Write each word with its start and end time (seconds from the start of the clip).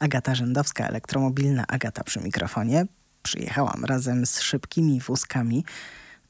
Agata 0.00 0.34
Rzędowska, 0.34 0.88
elektromobilna 0.88 1.64
Agata 1.68 2.04
przy 2.04 2.20
mikrofonie. 2.20 2.86
Przyjechałam 3.22 3.84
razem 3.84 4.26
z 4.26 4.40
szybkimi 4.40 5.00
wózkami. 5.00 5.64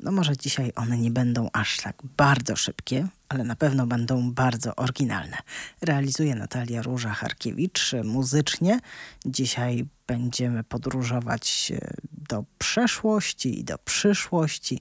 No 0.01 0.13
może 0.13 0.37
dzisiaj 0.37 0.73
one 0.77 0.99
nie 0.99 1.11
będą 1.11 1.49
aż 1.53 1.77
tak 1.77 1.97
bardzo 2.17 2.57
szybkie, 2.57 3.09
ale 3.29 3.45
na 3.45 3.57
pewno 3.57 3.87
będą 3.87 4.33
bardzo 4.33 4.77
oryginalne. 4.77 5.37
Realizuje 5.83 6.35
Natalia 6.35 6.83
Róża 6.83 7.11
Harkiewicz 7.11 7.93
muzycznie. 8.05 8.81
Dzisiaj 9.27 9.87
będziemy 10.07 10.65
podróżować 10.65 11.73
e, 11.75 11.91
do 12.13 12.45
przeszłości 12.59 13.61
i 13.61 13.65
do 13.65 13.79
przyszłości. 13.79 14.81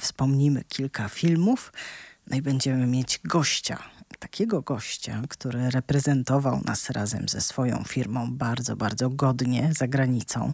Wspomnimy 0.00 0.64
kilka 0.64 1.08
filmów. 1.08 1.72
No 2.26 2.36
i 2.36 2.42
będziemy 2.42 2.86
mieć 2.86 3.20
gościa, 3.24 3.78
takiego 4.16 4.62
gościa, 4.62 5.22
który 5.28 5.70
reprezentował 5.70 6.60
nas 6.64 6.90
razem 6.90 7.28
ze 7.28 7.40
swoją 7.40 7.84
firmą 7.88 8.30
bardzo, 8.30 8.76
bardzo 8.76 9.10
godnie 9.10 9.70
za 9.76 9.88
granicą. 9.88 10.52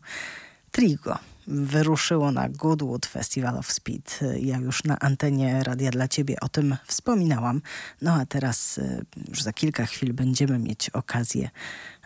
Trigo 0.70 1.18
wyruszyło 1.46 2.32
na 2.32 2.48
Goodwood 2.48 3.06
Festival 3.06 3.58
of 3.58 3.72
Speed. 3.72 4.24
Ja 4.40 4.58
już 4.58 4.84
na 4.84 4.98
antenie 4.98 5.62
Radia 5.62 5.90
dla 5.90 6.08
Ciebie 6.08 6.40
o 6.40 6.48
tym 6.48 6.76
wspominałam. 6.86 7.62
No 8.02 8.14
a 8.14 8.26
teraz 8.26 8.78
y, 8.78 9.04
już 9.28 9.42
za 9.42 9.52
kilka 9.52 9.86
chwil 9.86 10.12
będziemy 10.12 10.58
mieć 10.58 10.90
okazję 10.90 11.50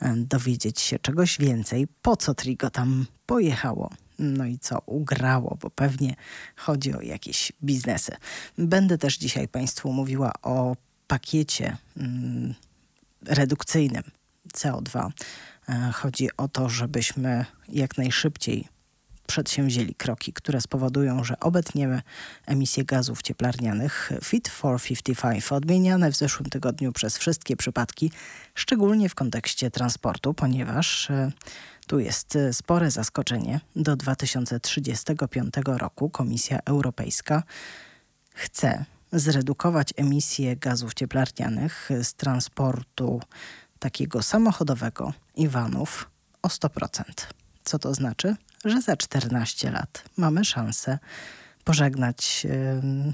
y, 0.02 0.06
dowiedzieć 0.16 0.80
się 0.80 0.98
czegoś 0.98 1.38
więcej. 1.38 1.88
Po 2.02 2.16
co 2.16 2.34
Trigo 2.34 2.70
tam 2.70 3.06
pojechało? 3.26 3.90
No 4.18 4.46
i 4.46 4.58
co 4.58 4.78
ugrało, 4.86 5.58
bo 5.60 5.70
pewnie 5.70 6.14
chodzi 6.56 6.94
o 6.94 7.00
jakieś 7.00 7.52
biznesy. 7.62 8.12
Będę 8.58 8.98
też 8.98 9.18
dzisiaj 9.18 9.48
Państwu 9.48 9.92
mówiła 9.92 10.32
o 10.42 10.76
pakiecie 11.06 11.76
mm, 11.96 12.54
redukcyjnym 13.26 14.02
CO2. 14.54 15.10
E, 15.68 15.92
chodzi 15.92 16.28
o 16.36 16.48
to, 16.48 16.68
żebyśmy 16.68 17.44
jak 17.68 17.98
najszybciej 17.98 18.68
przedsięwzięli 19.26 19.94
kroki, 19.94 20.32
które 20.32 20.60
spowodują, 20.60 21.24
że 21.24 21.40
obetniemy 21.40 22.02
emisję 22.46 22.84
gazów 22.84 23.22
cieplarnianych 23.22 24.12
Fit 24.24 24.48
for 24.48 24.82
55, 24.82 25.52
odmieniane 25.52 26.12
w 26.12 26.16
zeszłym 26.16 26.50
tygodniu 26.50 26.92
przez 26.92 27.18
wszystkie 27.18 27.56
przypadki, 27.56 28.10
szczególnie 28.54 29.08
w 29.08 29.14
kontekście 29.14 29.70
transportu, 29.70 30.34
ponieważ 30.34 31.10
e, 31.10 31.32
tu 31.86 31.98
jest 31.98 32.36
e, 32.36 32.52
spore 32.52 32.90
zaskoczenie. 32.90 33.60
Do 33.76 33.96
2035 33.96 35.54
roku 35.66 36.10
Komisja 36.10 36.58
Europejska 36.64 37.42
chce 38.34 38.84
zredukować 39.14 39.88
emisję 39.96 40.56
gazów 40.56 40.94
cieplarnianych 40.94 41.88
z 42.02 42.14
transportu 42.14 43.20
takiego 43.78 44.22
samochodowego 44.22 45.12
i 45.36 45.48
vanów 45.48 46.10
o 46.42 46.48
100%. 46.48 47.02
Co 47.64 47.78
to 47.78 47.94
znaczy? 47.94 48.36
Że 48.64 48.82
za 48.82 48.96
14 48.96 49.70
lat 49.70 50.04
mamy 50.16 50.44
szansę 50.44 50.98
pożegnać, 51.64 52.44
yy, 52.44 53.12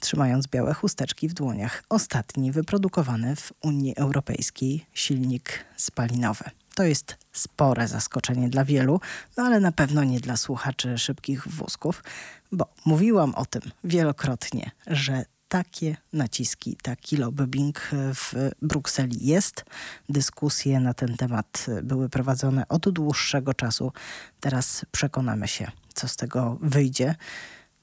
trzymając 0.00 0.46
białe 0.46 0.74
chusteczki 0.74 1.28
w 1.28 1.34
dłoniach, 1.34 1.82
ostatni 1.88 2.52
wyprodukowany 2.52 3.36
w 3.36 3.52
Unii 3.62 3.96
Europejskiej 3.96 4.86
silnik 4.92 5.64
spalinowy. 5.76 6.44
To 6.78 6.84
jest 6.84 7.16
spore 7.32 7.88
zaskoczenie 7.88 8.48
dla 8.48 8.64
wielu, 8.64 9.00
no 9.36 9.44
ale 9.44 9.60
na 9.60 9.72
pewno 9.72 10.04
nie 10.04 10.20
dla 10.20 10.36
słuchaczy 10.36 10.98
szybkich 10.98 11.48
wózków, 11.48 12.04
bo 12.52 12.66
mówiłam 12.84 13.34
o 13.34 13.46
tym 13.46 13.62
wielokrotnie, 13.84 14.70
że 14.86 15.24
takie 15.48 15.96
naciski, 16.12 16.76
taki 16.82 17.16
lobbying 17.16 17.80
w 17.92 18.50
Brukseli 18.62 19.26
jest. 19.26 19.64
Dyskusje 20.08 20.80
na 20.80 20.94
ten 20.94 21.16
temat 21.16 21.66
były 21.82 22.08
prowadzone 22.08 22.68
od 22.68 22.88
dłuższego 22.88 23.54
czasu. 23.54 23.92
Teraz 24.40 24.84
przekonamy 24.92 25.48
się, 25.48 25.70
co 25.94 26.08
z 26.08 26.16
tego 26.16 26.58
wyjdzie. 26.60 27.14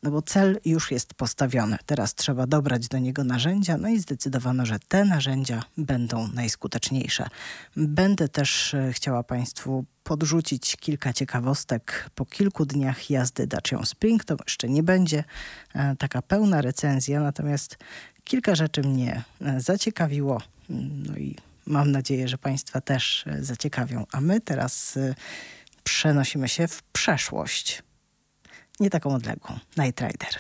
No 0.06 0.12
bo 0.12 0.22
cel 0.22 0.60
już 0.66 0.92
jest 0.92 1.14
postawiony. 1.14 1.78
Teraz 1.86 2.16
trzeba 2.16 2.48
dobrać 2.48 2.88
do 2.88 2.98
niego 2.98 3.24
narzędzia, 3.24 3.78
no 3.78 3.90
i 3.90 4.00
zdecydowano, 4.00 4.66
że 4.66 4.80
te 4.88 5.06
narzędzia 5.06 5.64
będą 5.78 6.28
najskuteczniejsze. 6.28 7.28
Będę 7.76 8.30
też 8.30 8.74
e, 8.74 8.94
chciała 8.94 9.24
Państwu 9.24 9.86
podrzucić 10.04 10.78
kilka 10.78 11.14
ciekawostek 11.14 12.10
po 12.16 12.26
kilku 12.26 12.66
dniach 12.66 13.10
jazdy 13.10 13.48
Dacią 13.48 13.86
Spring. 13.86 14.26
To 14.26 14.38
jeszcze 14.48 14.70
nie 14.70 14.84
będzie 14.84 15.24
e, 15.74 15.96
taka 15.96 16.22
pełna 16.22 16.62
recenzja, 16.62 17.20
natomiast 17.20 17.78
kilka 18.24 18.56
rzeczy 18.56 18.82
mnie 18.82 19.24
e, 19.42 19.62
zaciekawiło. 19.62 20.42
No 21.06 21.18
i 21.18 21.36
mam 21.66 21.92
nadzieję, 21.92 22.28
że 22.28 22.38
Państwa 22.38 22.82
też 22.82 23.26
zaciekawią. 23.40 24.06
A 24.12 24.22
my 24.22 24.42
teraz 24.42 25.00
przenosimy 25.84 26.50
się 26.50 26.68
w 26.68 26.84
przeszłość 26.84 27.84
nie 28.80 28.90
taką 28.90 29.16
odległą. 29.16 29.60
Night 29.78 30.02
Rider. 30.02 30.40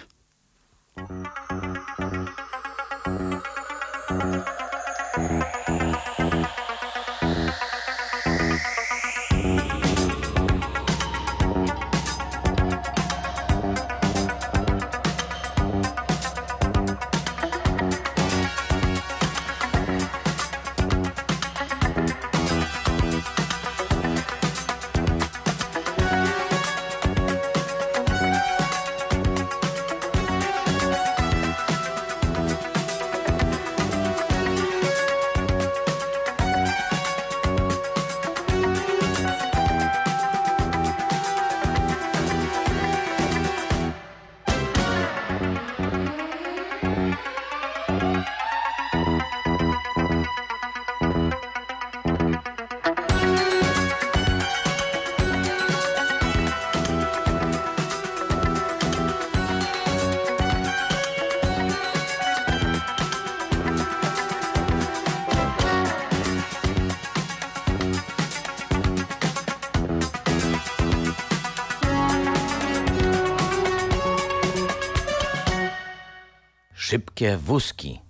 Szybkie 76.95 77.37
wózki. 77.37 78.01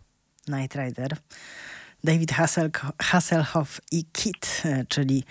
Night 0.47 0.75
Rider. 0.75 1.17
David 2.03 2.31
Hasselhoff 2.99 3.81
i 3.91 4.05
Kit, 4.05 4.61
e, 4.65 4.85
czyli 4.85 5.23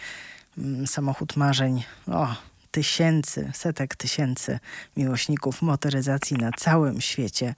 mm, 0.58 0.86
samochód 0.86 1.36
marzeń 1.36 1.84
o, 2.06 2.36
tysięcy, 2.70 3.50
setek 3.54 3.96
tysięcy 3.96 4.58
miłośników 4.96 5.62
motoryzacji 5.62 6.36
na 6.36 6.50
całym 6.52 7.00
świecie. 7.00 7.54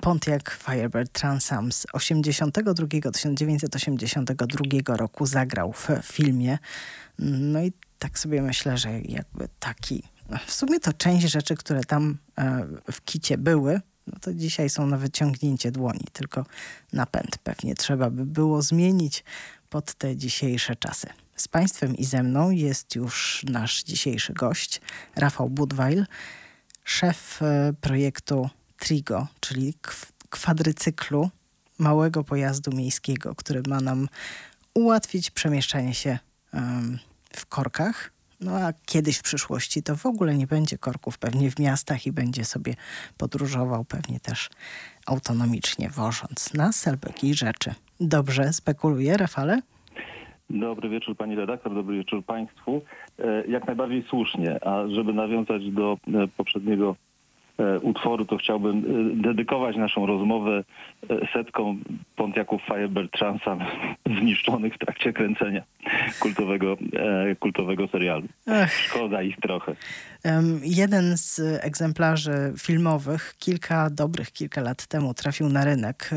Pontiac 0.00 0.42
Firebird 0.50 1.12
Transam 1.12 1.72
z 1.72 1.86
82, 1.92 2.86
1982 3.12 4.96
roku 4.96 5.26
zagrał 5.26 5.72
w 5.72 5.88
filmie. 6.02 6.58
No 7.18 7.62
i 7.62 7.72
tak 7.98 8.18
sobie 8.18 8.42
myślę, 8.42 8.78
że 8.78 9.00
jakby 9.00 9.48
taki 9.58 10.02
w 10.46 10.52
sumie 10.52 10.80
to 10.80 10.92
część 10.92 11.30
rzeczy, 11.30 11.56
które 11.56 11.84
tam 11.84 12.18
e, 12.38 12.66
w 12.92 13.04
kicie 13.04 13.38
były, 13.38 13.80
no 14.12 14.18
to 14.20 14.34
dzisiaj 14.34 14.70
są 14.70 14.86
na 14.86 14.96
wyciągnięcie 14.96 15.72
dłoni, 15.72 16.04
tylko 16.12 16.44
napęd 16.92 17.38
pewnie 17.38 17.74
trzeba 17.74 18.10
by 18.10 18.26
było 18.26 18.62
zmienić 18.62 19.24
pod 19.70 19.94
te 19.94 20.16
dzisiejsze 20.16 20.76
czasy. 20.76 21.06
Z 21.36 21.48
Państwem 21.48 21.96
i 21.96 22.04
ze 22.04 22.22
mną 22.22 22.50
jest 22.50 22.94
już 22.94 23.44
nasz 23.48 23.82
dzisiejszy 23.82 24.32
gość, 24.32 24.80
Rafał 25.16 25.50
Budweil, 25.50 26.06
szef 26.84 27.42
e, 27.42 27.72
projektu 27.80 28.50
Trigo, 28.78 29.26
czyli 29.40 29.74
kwadrycyklu 30.30 31.30
małego 31.78 32.24
pojazdu 32.24 32.72
miejskiego, 32.72 33.34
który 33.34 33.62
ma 33.68 33.80
nam 33.80 34.08
ułatwić 34.74 35.30
przemieszczanie 35.30 35.94
się 35.94 36.18
w 37.36 37.46
korkach 37.46 38.10
no 38.40 38.56
a 38.56 38.72
kiedyś 38.86 39.18
w 39.18 39.22
przyszłości 39.22 39.82
to 39.82 39.96
w 39.96 40.06
ogóle 40.06 40.34
nie 40.34 40.46
będzie 40.46 40.78
korków 40.78 41.18
pewnie 41.18 41.50
w 41.50 41.58
miastach 41.58 42.06
i 42.06 42.12
będzie 42.12 42.44
sobie 42.44 42.74
podróżował 43.18 43.84
pewnie 43.84 44.20
też 44.20 44.50
autonomicznie, 45.06 45.90
wożąc 45.90 46.54
nas 46.54 46.88
albo 46.88 47.08
jakieś 47.08 47.38
rzeczy. 47.38 47.74
Dobrze 48.00 48.52
spekuluje, 48.52 49.16
Rafale? 49.16 49.60
Dobry 50.50 50.88
wieczór 50.88 51.16
pani 51.16 51.34
redaktor, 51.36 51.74
dobry 51.74 51.96
wieczór 51.96 52.24
państwu. 52.24 52.82
E, 53.18 53.46
Jak 53.46 53.66
najbardziej 53.66 54.04
słusznie, 54.08 54.64
a 54.64 54.88
żeby 54.88 55.12
nawiązać 55.12 55.70
do 55.70 55.98
e, 56.14 56.28
poprzedniego 56.28 56.96
utworu, 57.82 58.24
to 58.24 58.36
chciałbym 58.36 58.78
e, 58.78 59.22
dedykować 59.22 59.76
naszą 59.76 60.06
rozmowę 60.06 60.64
e, 61.10 61.28
setkom 61.32 61.80
Pontiaców 62.16 62.62
Firebird 62.66 63.12
Transam 63.12 63.58
zniszczonych 64.20 64.74
w 64.74 64.78
trakcie 64.78 65.12
kręcenia 65.12 65.62
kultowego, 66.20 66.76
e, 67.30 67.36
kultowego 67.36 67.88
serialu. 67.88 68.26
Ech, 68.46 68.72
Szkoda 68.72 69.22
ich 69.22 69.36
trochę. 69.36 69.72
em, 70.22 70.60
jeden 70.64 71.16
z 71.16 71.40
egzemplarzy 71.64 72.52
filmowych 72.58 73.34
kilka 73.38 73.90
dobrych 73.90 74.32
kilka 74.32 74.60
lat 74.60 74.86
temu 74.86 75.14
trafił 75.14 75.48
na 75.48 75.64
rynek. 75.64 76.10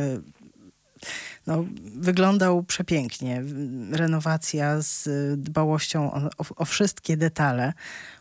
No, 1.47 1.65
wyglądał 1.95 2.63
przepięknie. 2.63 3.43
Renowacja 3.91 4.81
z 4.81 5.09
dbałością 5.41 6.13
o, 6.13 6.29
o, 6.55 6.65
wszystkie 6.65 7.17
detale, 7.17 7.73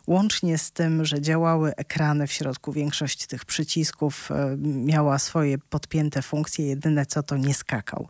łącznie 0.07 0.57
z 0.57 0.71
tym, 0.71 1.05
że 1.05 1.21
działały 1.21 1.75
ekrany 1.75 2.27
w 2.27 2.31
środku. 2.31 2.71
Większość 2.71 3.27
tych 3.27 3.45
przycisków 3.45 4.31
e, 4.31 4.57
miała 4.59 5.19
swoje 5.19 5.57
podpięte 5.57 6.21
funkcje. 6.21 6.67
Jedyne 6.67 7.05
co 7.05 7.23
to 7.23 7.37
nie 7.37 7.53
skakał. 7.53 8.07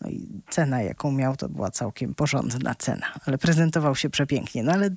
No 0.00 0.10
i 0.10 0.28
cena, 0.50 0.82
jaką 0.82 1.12
miał, 1.12 1.36
to 1.36 1.48
była 1.48 1.70
całkiem 1.70 2.14
porządna 2.14 2.74
cena, 2.74 3.06
ale 3.26 3.38
prezentował 3.38 3.96
się 3.96 4.10
przepięknie. 4.10 4.62
No 4.62 4.72
ale 4.72 4.90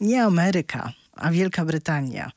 nie 0.00 0.24
Ameryka, 0.24 0.92
a 1.12 1.30
Wielka 1.30 1.64
Brytania 1.64 2.30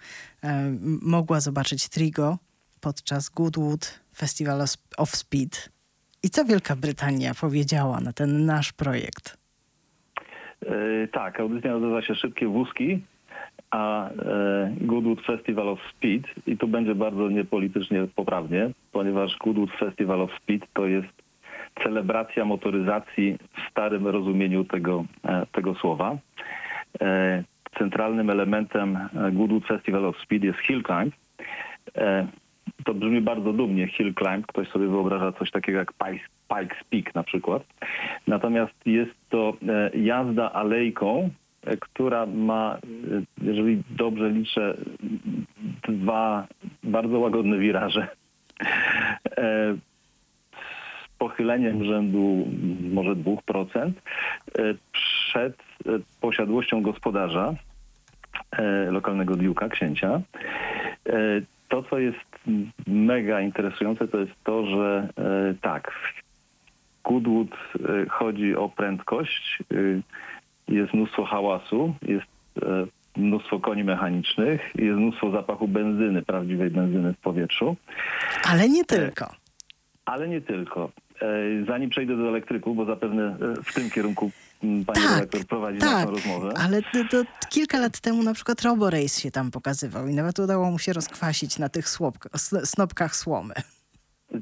e, 0.43 0.77
mogła 1.01 1.39
zobaczyć 1.39 1.89
Trigo 1.89 2.37
podczas 2.79 3.29
Goodwood 3.29 3.99
Festival 4.15 4.65
of 4.97 5.15
Speed. 5.15 5.57
I 6.23 6.29
co 6.29 6.45
Wielka 6.45 6.75
Brytania 6.75 7.31
powiedziała 7.41 7.99
na 7.99 8.13
ten 8.13 8.45
nasz 8.45 8.71
projekt? 8.73 9.37
E, 10.65 11.07
Tak, 11.07 11.39
audycja 11.39 11.73
nazywa 11.73 12.01
się 12.01 12.15
Szybkie 12.15 12.47
Wózki, 12.47 13.01
a 13.71 14.09
e, 14.09 14.13
Goodwood 14.81 15.21
Festival 15.21 15.69
of 15.69 15.79
Speed 15.89 16.23
i 16.47 16.57
tu 16.57 16.67
będzie 16.67 16.95
bardzo 16.95 17.29
niepolitycznie 17.29 18.07
poprawnie, 18.15 18.69
ponieważ 18.91 19.37
Goodwood 19.37 19.71
Festival 19.71 20.21
of 20.21 20.31
Speed 20.43 20.67
to 20.73 20.87
jest 20.87 21.07
celebracja 21.83 22.45
motoryzacji 22.45 23.37
w 23.57 23.71
starym 23.71 24.07
rozumieniu 24.07 24.63
tego, 24.63 25.05
e, 25.25 25.45
tego 25.51 25.75
słowa. 25.75 26.17
Centralnym 27.77 28.29
elementem 28.29 28.99
Goodwood 29.31 29.65
Festival 29.67 30.05
of 30.05 30.17
Speed 30.23 30.47
jest 30.47 30.59
hill 30.59 30.83
climb. 30.83 31.15
To 32.85 32.93
brzmi 32.93 33.21
bardzo 33.21 33.53
dumnie, 33.53 33.87
hill 33.87 34.13
climb. 34.13 34.47
Ktoś 34.47 34.67
sobie 34.67 34.87
wyobraża 34.87 35.31
coś 35.31 35.51
takiego 35.51 35.79
jak 35.79 35.93
Pikes, 35.93 36.77
Peak 36.89 37.15
na 37.15 37.23
przykład. 37.23 37.63
Natomiast 38.27 38.73
jest 38.85 39.11
to 39.29 39.53
e, 39.67 39.97
jazda 39.97 40.51
alejką, 40.51 41.29
e, 41.65 41.77
która 41.77 42.25
ma, 42.25 42.77
e, 42.77 43.21
jeżeli 43.41 43.83
dobrze 43.89 44.29
liczę, 44.29 44.77
dwa 45.87 46.47
bardzo 46.83 47.19
łagodne 47.19 47.57
wiraże. 47.57 48.07
Z 51.05 51.17
pochyleniem 51.17 51.85
rzędu 51.85 52.47
może 52.93 53.15
2% 53.15 53.91
e, 54.57 54.73
przed 54.91 55.57
posiadłością 56.21 56.81
gospodarza, 56.81 57.53
lokalnego 58.89 59.35
diuka, 59.35 59.69
księcia. 59.69 60.21
To, 61.71 61.83
co 61.83 61.99
jest 61.99 62.19
mega 62.87 63.41
interesujące, 63.41 64.07
to 64.07 64.17
jest 64.19 64.31
to, 64.43 64.65
że 64.65 65.09
e, 65.17 65.53
tak, 65.61 65.91
w 65.91 67.07
Goodwood 67.09 67.47
e, 67.49 68.09
chodzi 68.09 68.55
o 68.55 68.69
prędkość, 68.69 69.59
e, 69.71 70.01
jest 70.73 70.93
mnóstwo 70.93 71.25
hałasu, 71.25 71.93
jest 72.01 72.27
mnóstwo 73.17 73.59
koni 73.59 73.83
mechanicznych, 73.83 74.61
jest 74.75 74.97
mnóstwo 74.97 75.31
zapachu 75.31 75.67
benzyny, 75.67 76.21
prawdziwej 76.21 76.69
benzyny 76.69 77.13
w 77.13 77.17
powietrzu, 77.17 77.75
Ale 78.49 78.69
nie 78.69 78.85
tylko. 78.85 79.31
ale 80.05 80.27
nie 80.27 80.41
tylko. 80.41 80.91
Zanim 81.67 81.89
przejdę 81.89 82.17
do 82.17 82.27
elektryków, 82.29 82.77
bo 82.77 82.85
zapewne 82.85 83.37
w 83.63 83.73
tym 83.73 83.89
kierunku 83.89 84.31
pani 84.61 84.83
Tak, 84.85 85.15
redaktor 85.15 85.45
prowadzi 85.45 85.79
tak, 85.79 86.09
rozmowę. 86.09 86.53
ale 86.57 86.81
to, 86.81 87.03
to 87.11 87.23
kilka 87.49 87.79
lat 87.79 87.99
temu 87.99 88.23
na 88.23 88.33
przykład 88.33 88.61
Roborace 88.61 89.21
się 89.21 89.31
tam 89.31 89.51
pokazywał 89.51 90.07
i 90.07 90.13
nawet 90.13 90.39
udało 90.39 90.71
mu 90.71 90.79
się 90.79 90.93
rozkwasić 90.93 91.59
na 91.59 91.69
tych 91.69 91.85
snopkach 92.63 93.15
słomy. 93.15 93.53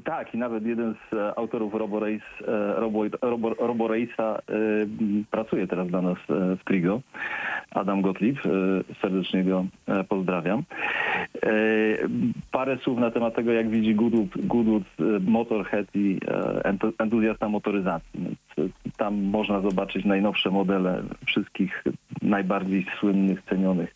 Tak, 0.04 0.34
i 0.34 0.38
nawet 0.38 0.66
jeden 0.66 0.94
z 0.94 1.14
e, 1.14 1.38
autorów 1.38 1.74
RoboRace, 1.74 2.24
e, 2.48 2.80
Robo, 2.80 3.04
Robo, 3.22 3.50
RoboRace'a 3.50 4.38
e, 4.38 4.40
pracuje 5.30 5.66
teraz 5.66 5.88
dla 5.88 6.02
nas 6.02 6.18
w 6.28 6.64
Trigo. 6.64 7.00
Adam 7.70 8.02
Gottlieb, 8.02 8.36
e, 8.46 8.50
serdecznie 9.00 9.44
go 9.44 9.64
e, 9.86 10.04
pozdrawiam. 10.04 10.62
E, 11.42 11.50
parę 12.50 12.78
słów 12.78 12.98
na 12.98 13.10
temat 13.10 13.34
tego, 13.34 13.52
jak 13.52 13.70
widzi 13.70 13.94
Goodwood, 13.94 14.46
Goodwood 14.46 14.82
Motorhead 15.20 15.86
i 15.94 16.18
entu- 16.64 16.92
entuzjasta 16.98 17.48
motoryzacji. 17.48 18.36
E, 18.58 18.62
tam 18.96 19.22
można 19.22 19.60
zobaczyć 19.60 20.04
najnowsze 20.04 20.50
modele 20.50 21.02
wszystkich 21.26 21.84
najbardziej 22.22 22.86
słynnych, 23.00 23.42
cenionych 23.42 23.94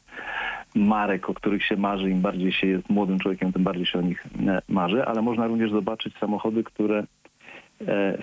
marek, 0.74 1.30
o 1.30 1.34
których 1.34 1.64
się 1.64 1.76
marzy. 1.76 2.10
Im 2.10 2.20
bardziej 2.20 2.52
się 2.52 2.66
jest 2.66 2.90
młodym 2.90 3.18
człowiekiem, 3.18 3.52
tym 3.52 3.62
bardziej 3.62 3.86
się 3.86 3.98
o 3.98 4.02
nich 4.02 4.26
marzy, 4.68 5.04
ale 5.04 5.22
można 5.22 5.46
również 5.46 5.70
zobaczyć 5.70 6.14
samochody, 6.18 6.64
które 6.64 7.04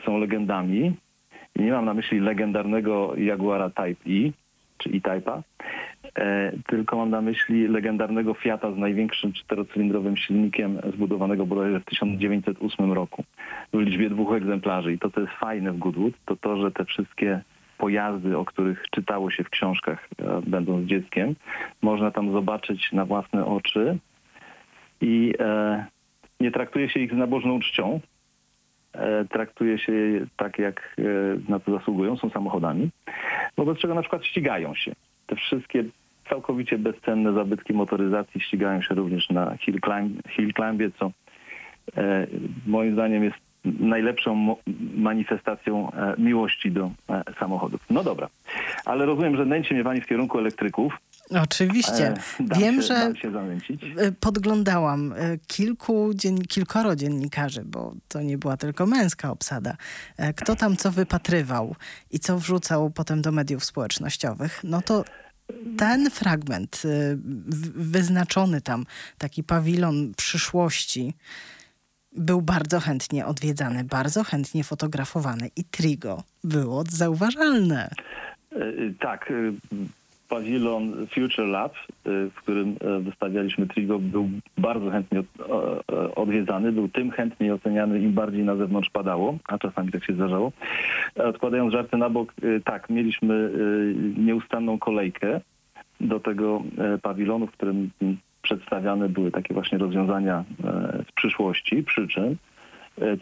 są 0.05 0.17
legendami. 0.17 0.93
I 1.55 1.61
nie 1.61 1.71
mam 1.71 1.85
na 1.85 1.93
myśli 1.93 2.19
legendarnego 2.19 3.13
Jaguara 3.17 3.69
Type 3.69 4.09
E, 4.09 4.31
czy 4.83 4.89
E-Type'a, 4.89 5.41
e, 6.15 6.51
tylko 6.67 6.97
mam 6.97 7.09
na 7.09 7.21
myśli 7.21 7.67
legendarnego 7.67 8.33
Fiata 8.33 8.71
z 8.71 8.77
największym 8.77 9.33
czterocylindrowym 9.33 10.17
silnikiem 10.17 10.79
zbudowanego 10.93 11.45
bodajże 11.45 11.79
w 11.79 11.85
1908 11.85 12.93
roku 12.93 13.23
w 13.73 13.79
liczbie 13.79 14.09
dwóch 14.09 14.33
egzemplarzy. 14.33 14.93
I 14.93 14.99
to, 14.99 15.09
co 15.09 15.21
jest 15.21 15.33
fajne 15.33 15.71
w 15.71 15.77
Goodwood, 15.77 16.13
to 16.25 16.35
to, 16.35 16.57
że 16.57 16.71
te 16.71 16.85
wszystkie 16.85 17.41
pojazdy, 17.77 18.37
o 18.37 18.45
których 18.45 18.85
czytało 18.91 19.31
się 19.31 19.43
w 19.43 19.49
książkach, 19.49 20.07
e, 20.19 20.41
będąc 20.47 20.87
dzieckiem, 20.87 21.35
można 21.81 22.11
tam 22.11 22.31
zobaczyć 22.31 22.91
na 22.91 23.05
własne 23.05 23.45
oczy 23.45 23.97
i 25.01 25.33
e, 25.39 25.85
nie 26.39 26.51
traktuje 26.51 26.89
się 26.89 26.99
ich 26.99 27.13
z 27.13 27.17
nabożną 27.17 27.59
czcią. 27.59 27.99
E, 28.93 29.25
traktuje 29.25 29.77
się 29.77 29.93
je 29.93 30.25
tak, 30.37 30.59
jak 30.59 30.95
e, 30.99 31.01
na 31.51 31.59
to 31.59 31.71
zasługują, 31.71 32.17
są 32.17 32.29
samochodami, 32.29 32.89
wobec 33.57 33.77
czego 33.77 33.95
na 33.95 34.01
przykład 34.01 34.25
ścigają 34.25 34.75
się. 34.75 34.91
Te 35.27 35.35
wszystkie 35.35 35.83
całkowicie 36.29 36.77
bezcenne 36.77 37.33
zabytki 37.33 37.73
motoryzacji 37.73 38.41
ścigają 38.41 38.81
się 38.81 38.95
również 38.95 39.29
na 39.29 39.57
hill, 39.57 39.79
climb, 39.85 40.27
hill 40.29 40.53
climbie, 40.53 40.91
co 40.99 41.11
e, 41.97 42.27
moim 42.67 42.93
zdaniem 42.93 43.23
jest 43.23 43.37
najlepszą 43.65 44.55
manifestacją 44.95 45.91
e, 45.91 46.15
miłości 46.17 46.71
do 46.71 46.91
e, 47.09 47.23
samochodów. 47.39 47.81
No 47.89 48.03
dobra, 48.03 48.27
ale 48.85 49.05
rozumiem, 49.05 49.35
że 49.35 49.45
nęci 49.45 49.73
mnie 49.73 49.83
pani 49.83 50.01
w 50.01 50.07
kierunku 50.07 50.39
elektryków. 50.39 50.97
Oczywiście. 51.43 52.07
E, 52.07 52.15
Wiem, 52.59 52.81
się, 52.81 52.87
że 52.87 53.13
y, 54.03 54.11
podglądałam 54.11 55.13
y, 55.13 55.39
kilku, 55.47 56.11
dzien, 56.15 56.41
kilkoro 56.41 56.95
dziennikarzy, 56.95 57.63
bo 57.65 57.95
to 58.07 58.21
nie 58.21 58.37
była 58.37 58.57
tylko 58.57 58.85
męska 58.85 59.31
obsada. 59.31 59.77
E, 60.17 60.33
Kto 60.33 60.55
tam 60.55 60.77
co 60.77 60.91
wypatrywał 60.91 61.75
i 62.11 62.19
co 62.19 62.37
wrzucał 62.39 62.89
potem 62.89 63.21
do 63.21 63.31
mediów 63.31 63.65
społecznościowych, 63.65 64.59
no 64.63 64.81
to 64.81 65.03
ten 65.77 66.09
fragment, 66.11 66.83
wyznaczony 67.75 68.61
tam, 68.61 68.85
taki 69.17 69.43
pawilon 69.43 70.13
przyszłości, 70.17 71.13
był 72.11 72.41
bardzo 72.41 72.79
chętnie 72.79 73.25
odwiedzany, 73.25 73.83
bardzo 73.83 74.23
chętnie 74.23 74.63
fotografowany 74.63 75.49
i 75.55 75.63
Trigo 75.63 76.23
było 76.43 76.83
zauważalne. 76.89 77.89
E, 78.51 78.55
e, 78.55 78.93
Tak, 78.99 79.31
e, 79.31 79.33
pawilon 80.31 81.07
Future 81.07 81.47
Lab, 81.47 81.73
e, 81.75 81.79
w 82.29 82.33
którym 82.33 82.75
e, 82.81 82.99
wystawialiśmy 82.99 83.67
Trigo, 83.67 83.99
był 83.99 84.29
bardzo 84.57 84.89
chętnie 84.89 85.23
odwiedzany, 86.15 86.71
był 86.71 86.89
tym 86.89 87.11
chętniej 87.11 87.51
oceniany, 87.51 87.99
im 87.99 88.13
bardziej 88.13 88.43
na 88.43 88.55
zewnątrz 88.55 88.89
padało, 88.89 89.37
a 89.47 89.57
czasami 89.57 89.91
tak 89.91 90.05
się 90.05 90.13
zdarzało. 90.13 90.51
E, 91.19 91.25
Odkładając 91.27 91.73
żarty 91.73 91.97
na 91.97 92.09
bok, 92.09 92.33
e, 92.43 92.59
tak, 92.59 92.89
mieliśmy 92.89 93.51
nieustanną 94.17 94.79
kolejkę 94.79 95.41
do 95.99 96.19
tego 96.19 96.63
pawilonu, 97.01 97.47
w 97.47 97.51
którym 97.51 97.89
przedstawiane 98.41 99.09
były 99.09 99.31
takie 99.31 99.53
właśnie 99.53 99.77
rozwiązania 99.77 100.43
z 101.09 101.11
przyszłości, 101.11 101.83
przy 101.83 102.07
czym, 102.07 102.37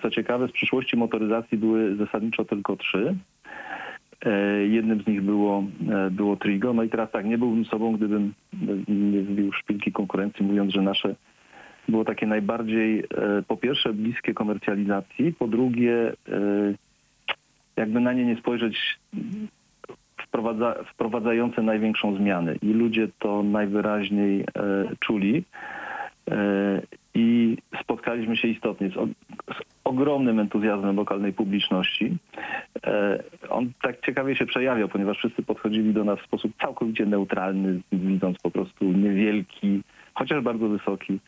co 0.01 0.09
ciekawe, 0.09 0.47
z 0.47 0.51
przyszłości 0.51 0.97
motoryzacji 0.97 1.57
były 1.57 1.95
zasadniczo 1.95 2.45
tylko 2.45 2.75
trzy. 2.75 3.15
E, 4.25 4.67
Jednym 4.67 5.01
z 5.01 5.07
nich 5.07 5.21
było, 5.21 5.63
e, 5.89 6.11
było 6.11 6.35
Trigo. 6.35 6.73
No 6.73 6.83
i 6.83 6.89
teraz 6.89 7.11
tak, 7.11 7.25
nie 7.25 7.37
byłbym 7.37 7.65
sobą, 7.65 7.93
gdybym 7.93 8.33
nie 8.87 9.21
zbił 9.23 9.53
szpilki 9.53 9.91
konkurencji, 9.91 10.45
mówiąc, 10.45 10.73
że 10.73 10.81
nasze 10.81 11.15
było 11.87 12.05
takie 12.05 12.27
najbardziej, 12.27 12.99
e, 12.99 13.03
po 13.47 13.57
pierwsze, 13.57 13.93
bliskie 13.93 14.33
komercjalizacji, 14.33 15.33
po 15.33 15.47
drugie, 15.47 16.13
jakby 17.77 17.99
na 17.99 18.13
nie 18.13 18.25
nie 18.25 18.35
spojrzeć, 18.35 18.99
wprowadza, 20.17 20.75
wprowadzające 20.93 21.61
największą 21.61 22.15
zmianę 22.15 22.55
i 22.61 22.73
ludzie 22.73 23.07
to 23.19 23.43
najwyraźniej 23.43 24.45
czuli. 24.99 25.43
I 27.13 27.57
spotkaliśmy 27.81 28.37
się 28.37 28.47
istotnie 28.47 28.89
ogromnym 29.89 30.39
entuzjazmem 30.39 30.95
lokalnej 30.95 31.33
publiczności. 31.33 32.17
E, 32.87 33.23
on 33.49 33.71
tak 33.81 34.05
ciekawie 34.05 34.35
się 34.35 34.45
przejawiał, 34.45 34.87
ponieważ 34.87 35.17
wszyscy 35.17 35.43
podchodzili 35.43 35.93
do 35.93 36.03
nas 36.03 36.19
w 36.19 36.25
sposób 36.25 36.51
całkowicie 36.61 37.05
neutralny, 37.05 37.79
widząc 37.91 38.37
po 38.37 38.51
prostu 38.51 38.85
niewielki, 38.85 39.81
chociaż 40.13 40.43
bardzo 40.43 40.67
wysoki 40.67 41.19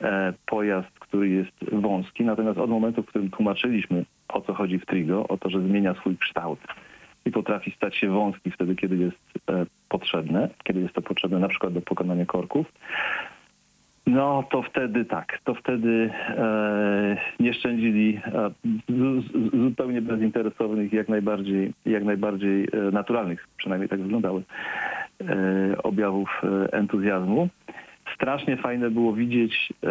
e, 0.00 0.32
pojazd, 0.46 0.98
który 0.98 1.28
jest 1.28 1.72
wąski. 1.72 2.24
Natomiast 2.24 2.58
od 2.58 2.70
momentu, 2.70 3.02
w 3.02 3.06
którym 3.06 3.30
tłumaczyliśmy, 3.30 4.04
o 4.28 4.40
co 4.40 4.54
chodzi 4.54 4.78
w 4.78 4.86
Trigo, 4.86 5.28
o 5.28 5.38
to, 5.38 5.50
że 5.50 5.60
zmienia 5.60 5.94
swój 5.94 6.16
kształt 6.16 6.60
i 7.26 7.30
potrafi 7.30 7.70
stać 7.70 7.96
się 7.96 8.10
wąski 8.10 8.50
wtedy, 8.50 8.76
kiedy 8.76 8.96
jest 8.96 9.50
e, 9.50 9.66
potrzebne, 9.88 10.48
kiedy 10.64 10.80
jest 10.80 10.94
to 10.94 11.02
potrzebne 11.02 11.38
na 11.38 11.48
przykład 11.48 11.72
do 11.72 11.80
pokonania 11.80 12.26
korków, 12.26 12.66
no 14.06 14.44
to 14.50 14.62
wtedy 14.62 15.04
tak, 15.04 15.38
to 15.44 15.54
wtedy 15.54 16.10
e, 16.28 17.16
nie 17.40 17.54
szczędzili 17.54 18.20
e, 18.26 18.50
z, 18.88 19.26
z, 19.26 19.60
zupełnie 19.62 20.02
bezinteresownych, 20.02 20.92
jak 20.92 21.08
najbardziej, 21.08 21.72
jak 21.86 22.04
najbardziej 22.04 22.64
e, 22.64 22.76
naturalnych, 22.92 23.48
przynajmniej 23.56 23.88
tak 23.88 24.00
wyglądały, 24.00 24.42
e, 25.20 25.82
objawów 25.82 26.42
e, 26.44 26.72
entuzjazmu. 26.72 27.48
Strasznie 28.14 28.56
fajne 28.56 28.90
było 28.90 29.12
widzieć 29.12 29.72
e, 29.84 29.88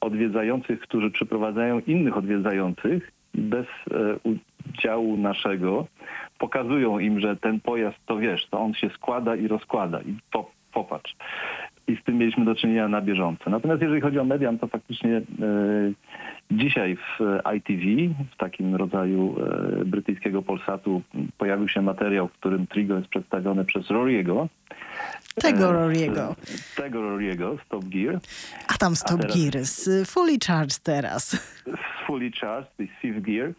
odwiedzających, 0.00 0.80
którzy 0.80 1.10
przyprowadzają 1.10 1.80
innych 1.80 2.16
odwiedzających 2.16 3.12
bez 3.34 3.66
e, 3.66 4.36
udziału 4.68 5.16
naszego. 5.16 5.86
Pokazują 6.38 6.98
im, 6.98 7.20
że 7.20 7.36
ten 7.36 7.60
pojazd 7.60 7.98
to 8.06 8.16
wiesz, 8.16 8.46
to 8.50 8.60
on 8.60 8.74
się 8.74 8.90
składa 8.90 9.36
i 9.36 9.48
rozkłada. 9.48 10.00
I 10.00 10.16
po, 10.32 10.50
popatrz 10.72 11.16
i 11.88 11.96
z 11.96 12.04
tym 12.04 12.16
mieliśmy 12.18 12.44
do 12.44 12.54
czynienia 12.54 12.88
na 12.88 13.00
bieżąco. 13.00 13.50
Natomiast 13.50 13.82
jeżeli 13.82 14.00
chodzi 14.00 14.18
o 14.18 14.24
median, 14.24 14.58
to 14.58 14.66
faktycznie 14.66 15.16
e, 15.16 15.22
dzisiaj 16.50 16.96
w 16.96 17.18
ITV, 17.56 18.14
w 18.32 18.36
takim 18.36 18.74
rodzaju 18.74 19.36
e, 19.80 19.84
brytyjskiego 19.84 20.42
Polsatu, 20.42 21.02
pojawił 21.38 21.68
się 21.68 21.82
materiał, 21.82 22.28
w 22.28 22.32
którym 22.32 22.66
Trigo 22.66 22.96
jest 22.96 23.08
przedstawione 23.08 23.64
przez 23.64 23.90
Roriego. 23.90 24.48
Tego 25.34 25.68
E, 25.70 25.72
Roriego. 25.72 26.36
z- 26.44 26.74
Tego 26.74 27.02
Roriego, 27.02 27.56
Stop 27.66 27.84
Gear. 27.84 28.18
A 28.68 28.74
tam 28.78 28.96
Stop 28.96 29.20
teraz- 29.20 29.36
Gear 29.36 29.64
z 29.64 30.10
Fully 30.10 30.36
Charged 30.46 30.78
teraz. 30.78 31.30
z 31.66 32.06
Fully 32.06 32.30
Charged, 32.40 32.76
to 32.76 32.82
jest 32.82 32.94
Fifth 33.00 33.20
Gear. 33.20 33.52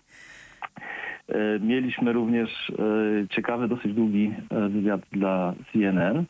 E, 1.30 1.60
Mieliśmy 1.60 2.14
również 2.14 2.70
e, 2.70 3.28
ciekawy, 3.28 3.68
dosyć 3.68 3.94
długi 3.94 4.32
e, 4.50 4.70
wywiad 4.70 5.02
dla 5.12 5.54
CNN, 5.74 6.18
e, 6.18 6.24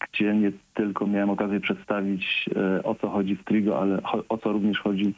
gdzie 0.00 0.34
nie 0.34 0.52
tylko 0.74 1.06
miałem 1.06 1.30
okazję 1.30 1.60
przedstawić 1.60 2.50
e, 2.56 2.82
o 2.82 2.94
co 2.94 3.08
chodzi 3.08 3.36
w 3.36 3.44
Trigo, 3.44 3.80
ale 3.80 3.98
o 4.28 4.38
co 4.38 4.52
również 4.52 4.80
chodzi, 4.80 5.14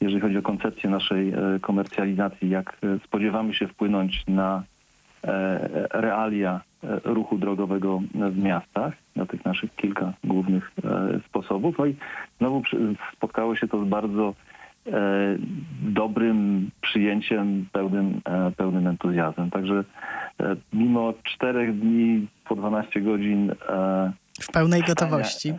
jeżeli 0.00 0.20
chodzi 0.20 0.38
o 0.38 0.42
koncepcję 0.42 0.90
naszej 0.90 1.28
e, 1.28 1.36
komercjalizacji, 1.60 2.50
jak 2.50 2.76
e, 2.82 2.98
spodziewamy 3.04 3.54
się 3.54 3.68
wpłynąć 3.68 4.22
na 4.28 4.62
e, 5.24 5.88
realia 5.92 6.60
e, 6.84 7.00
ruchu 7.04 7.38
drogowego 7.38 8.02
w 8.14 8.38
miastach, 8.38 8.94
na 9.16 9.26
tych 9.26 9.44
naszych 9.44 9.76
kilka 9.76 10.12
głównych 10.24 10.72
e, 10.84 11.20
sposobów. 11.28 11.78
No 11.78 11.86
i 11.86 11.96
znowu 12.38 12.62
spotkało 13.16 13.56
się 13.56 13.68
to 13.68 13.84
z 13.84 13.88
bardzo 13.88 14.28
e, 14.28 14.53
dobrym 15.82 16.70
przyjęciem, 16.80 17.66
pełnym, 17.72 18.20
e, 18.24 18.52
pełnym 18.56 18.86
entuzjazmem. 18.86 19.50
Także 19.50 19.84
e, 20.40 20.56
mimo 20.72 21.14
czterech 21.22 21.78
dni 21.78 22.26
po 22.48 22.56
12 22.56 23.00
godzin 23.00 23.50
e, 23.68 24.12
W 24.40 24.52
pełnej 24.52 24.82
gotowości. 24.82 25.54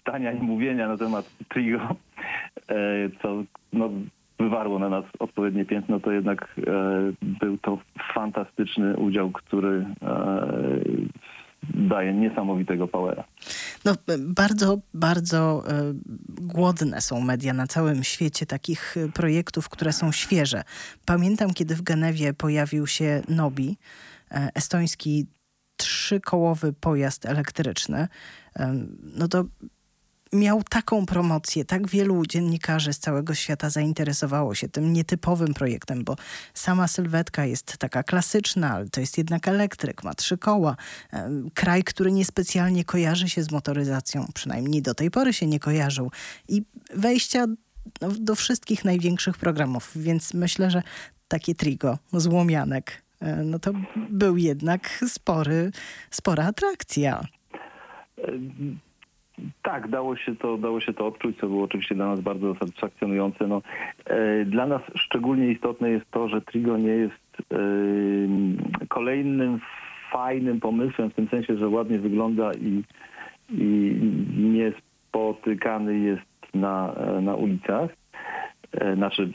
Stania, 0.00 0.32
i 0.32 0.42
mówienia 0.42 0.88
na 0.88 0.96
temat 0.96 1.30
Trigo, 1.48 1.80
e, 2.68 2.74
co 3.22 3.42
no, 3.72 3.90
wywarło 4.38 4.78
na 4.78 4.88
nas 4.88 5.04
odpowiednie 5.18 5.64
piętno, 5.64 6.00
to 6.00 6.12
jednak 6.12 6.54
e, 6.58 6.72
był 7.22 7.58
to 7.58 7.78
fantastyczny 8.14 8.96
udział, 8.96 9.30
który 9.30 9.86
e, 10.02 10.48
daje 11.62 12.14
niesamowitego 12.14 12.88
powera. 12.88 13.24
No, 13.84 13.94
bardzo, 14.18 14.78
bardzo 14.94 15.64
e, 15.68 15.94
głodne 16.40 17.00
są 17.00 17.20
media 17.20 17.52
na 17.52 17.66
całym 17.66 18.04
świecie 18.04 18.46
takich 18.46 18.96
e, 18.96 19.08
projektów, 19.08 19.68
które 19.68 19.92
są 19.92 20.12
świeże. 20.12 20.62
Pamiętam, 21.06 21.54
kiedy 21.54 21.74
w 21.74 21.82
Genewie 21.82 22.34
pojawił 22.34 22.86
się 22.86 23.22
Nobi, 23.28 23.76
e, 24.30 24.48
estoński 24.54 25.26
trzykołowy 25.76 26.72
pojazd 26.72 27.26
elektryczny. 27.26 28.08
No 29.02 29.28
to 29.28 29.44
miał 30.32 30.62
taką 30.62 31.06
promocję, 31.06 31.64
tak 31.64 31.88
wielu 31.88 32.26
dziennikarzy 32.26 32.92
z 32.92 32.98
całego 32.98 33.34
świata 33.34 33.70
zainteresowało 33.70 34.54
się 34.54 34.68
tym 34.68 34.92
nietypowym 34.92 35.54
projektem, 35.54 36.04
bo 36.04 36.16
sama 36.54 36.88
sylwetka 36.88 37.44
jest 37.44 37.78
taka 37.78 38.02
klasyczna, 38.02 38.72
ale 38.72 38.88
to 38.88 39.00
jest 39.00 39.18
jednak 39.18 39.48
elektryk, 39.48 40.04
ma 40.04 40.14
trzy 40.14 40.38
koła. 40.38 40.76
Kraj, 41.54 41.84
który 41.84 42.12
niespecjalnie 42.12 42.84
kojarzy 42.84 43.28
się 43.28 43.42
z 43.42 43.50
motoryzacją, 43.50 44.26
przynajmniej 44.34 44.82
do 44.82 44.94
tej 44.94 45.10
pory 45.10 45.32
się 45.32 45.46
nie 45.46 45.60
kojarzył. 45.60 46.10
I 46.48 46.62
wejścia 46.94 47.46
no, 48.00 48.08
do 48.20 48.34
wszystkich 48.34 48.84
największych 48.84 49.36
programów, 49.36 49.90
więc 49.96 50.34
myślę, 50.34 50.70
że 50.70 50.82
takie 51.28 51.54
trigo, 51.54 51.98
złomianek, 52.12 53.02
e, 53.20 53.36
no 53.36 53.58
to 53.58 53.72
był 54.10 54.36
jednak 54.36 55.04
spory, 55.08 55.70
spora 56.10 56.46
atrakcja. 56.46 57.24
Tak, 59.62 59.88
dało 59.88 60.16
się 60.16 60.36
to, 60.36 60.58
dało 60.58 60.80
się 60.80 60.92
to 60.92 61.06
odczuć, 61.06 61.38
co 61.38 61.46
było 61.46 61.64
oczywiście 61.64 61.94
dla 61.94 62.06
nas 62.06 62.20
bardzo 62.20 62.54
satysfakcjonujące. 62.54 63.46
No, 63.46 63.62
e, 64.06 64.44
dla 64.44 64.66
nas 64.66 64.82
szczególnie 64.94 65.52
istotne 65.52 65.90
jest 65.90 66.10
to, 66.10 66.28
że 66.28 66.40
Trigo 66.40 66.76
nie 66.76 66.90
jest 66.90 67.42
e, 67.52 67.56
kolejnym 68.88 69.60
fajnym 70.12 70.60
pomysłem, 70.60 71.10
w 71.10 71.14
tym 71.14 71.28
sensie, 71.28 71.56
że 71.56 71.68
ładnie 71.68 71.98
wygląda 71.98 72.52
i, 72.52 72.82
i 73.50 73.96
niespotykany 74.36 75.98
jest 75.98 76.54
na, 76.54 76.94
e, 76.94 77.20
na 77.20 77.34
ulicach. 77.34 77.90
E, 78.72 78.94
znaczy, 78.94 79.32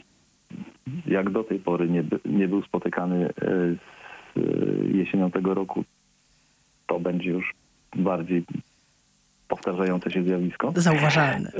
jak 1.06 1.30
do 1.30 1.44
tej 1.44 1.58
pory 1.58 1.88
nie, 1.88 2.04
nie 2.24 2.48
był 2.48 2.62
spotykany 2.62 3.26
e, 3.26 3.32
z 3.34 3.78
e, 4.36 4.96
jesienią 4.96 5.30
tego 5.30 5.54
roku, 5.54 5.84
to 6.86 7.00
będzie 7.00 7.30
już 7.30 7.54
bardziej 7.96 8.44
powtarzające 9.48 10.10
się 10.10 10.22
zjawisko 10.22 10.72
Zauważalny. 10.76 11.50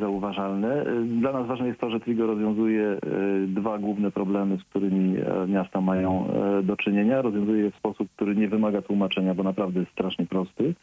zauważalne. 0.00 0.84
Dla 1.04 1.32
nas 1.32 1.46
ważne 1.46 1.66
jest 1.68 1.80
to, 1.80 1.90
że 1.90 2.00
Trigo 2.00 2.26
rozwiązuje 2.26 2.86
e, 2.88 2.98
dwa 3.46 3.78
główne 3.78 4.10
problemy, 4.10 4.56
z 4.58 4.64
którymi 4.64 5.16
e, 5.18 5.46
miasta 5.46 5.80
mają 5.80 6.26
e, 6.58 6.62
do 6.62 6.76
czynienia. 6.76 7.22
Rozwiązuje 7.22 7.62
je 7.64 7.70
w 7.70 7.76
sposób, 7.76 8.08
który 8.16 8.36
nie 8.36 8.48
wymaga 8.48 8.82
tłumaczenia, 8.82 9.34
bo 9.34 9.42
naprawdę 9.42 9.80
jest 9.80 9.92
strasznie 9.92 10.26
prosty. 10.26 10.74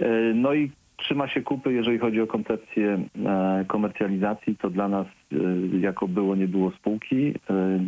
E, 0.00 0.06
No 0.34 0.54
i 0.54 0.70
trzyma 0.96 1.28
się 1.28 1.42
kupy, 1.42 1.72
jeżeli 1.72 1.98
chodzi 1.98 2.20
o 2.20 2.26
koncepcję 2.26 2.98
e, 3.26 3.64
komercjalizacji, 3.68 4.56
to 4.56 4.70
dla 4.70 4.88
nas 4.88 5.06
e, 5.32 5.36
jako 5.80 6.08
było, 6.08 6.36
nie 6.36 6.48
było 6.48 6.70
spółki. 6.70 7.34
E, 7.50 7.78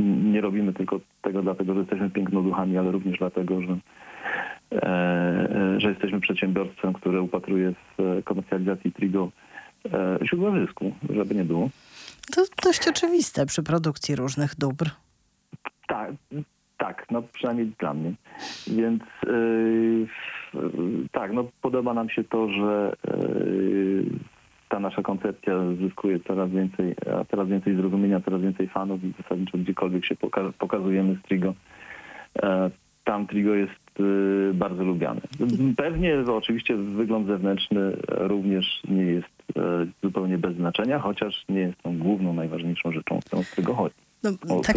Nie 0.00 0.40
robimy 0.40 0.72
tylko 0.72 1.00
tego 1.22 1.42
dlatego, 1.42 1.74
że 1.74 1.80
jesteśmy 1.80 2.10
pięknoduchami, 2.10 2.78
ale 2.78 2.90
również 2.92 3.18
dlatego, 3.18 3.62
że 3.62 3.68
e, 3.72 3.76
e, 3.76 3.78
że 5.78 5.88
jesteśmy 5.88 6.20
przedsiębiorstwem, 6.20 6.92
które 6.92 7.22
upatruje 7.22 7.72
w 7.72 8.00
e, 8.00 8.22
komercjalizacji 8.22 8.92
Trigo 8.92 9.30
e, 9.92 10.18
źródła 10.24 10.60
zysku, 10.60 10.92
żeby 11.10 11.34
nie 11.34 11.44
było. 11.44 11.70
To 12.34 12.42
dość 12.62 12.88
oczywiste 12.88 13.46
przy 13.46 13.62
produkcji 13.62 14.16
różnych 14.16 14.56
dóbr. 14.56 14.90
Tak, 15.86 16.10
tak, 16.78 17.06
no 17.10 17.22
przynajmniej 17.22 17.72
dla 17.78 17.94
mnie. 17.94 18.12
Więc 18.66 19.02
yy, 19.26 20.06
tak, 21.12 21.32
no 21.32 21.48
podoba 21.62 21.94
nam 21.94 22.10
się 22.10 22.24
to, 22.24 22.48
że 22.48 22.96
yy, 23.08 24.04
ta 24.68 24.80
nasza 24.80 25.02
koncepcja 25.02 25.54
zyskuje 25.80 26.20
coraz 26.20 26.50
więcej, 26.50 26.94
a 27.20 27.24
coraz 27.24 27.48
więcej 27.48 27.76
zrozumienia, 27.76 28.20
coraz 28.20 28.42
więcej 28.42 28.68
fanów 28.68 29.04
i 29.04 29.12
zasadniczo 29.22 29.58
gdziekolwiek 29.58 30.04
się 30.04 30.14
poka- 30.14 30.52
pokazujemy 30.58 31.14
z 31.14 31.22
Trigo, 31.22 31.54
e, 32.42 32.70
tam 33.04 33.26
Trigo 33.26 33.54
jest 33.54 33.85
yy, 33.98 34.54
bardzo 34.54 34.84
lubiany. 34.84 35.20
Pewnie 35.76 36.16
oczywiście 36.32 36.76
wygląd 36.76 37.26
zewnętrzny 37.26 37.96
również 38.08 38.82
nie 38.88 39.02
jest 39.02 39.28
e, 39.56 39.86
zupełnie 40.02 40.38
bez 40.38 40.56
znaczenia, 40.56 40.98
chociaż 40.98 41.44
nie 41.48 41.60
jest 41.60 41.82
tą 41.82 41.98
główną, 41.98 42.32
najważniejszą 42.32 42.92
rzeczą, 42.92 43.20
z 43.42 43.50
Trigo 43.50 43.74
chodzi. 43.74 43.94
No, 44.22 44.60
tak, 44.60 44.76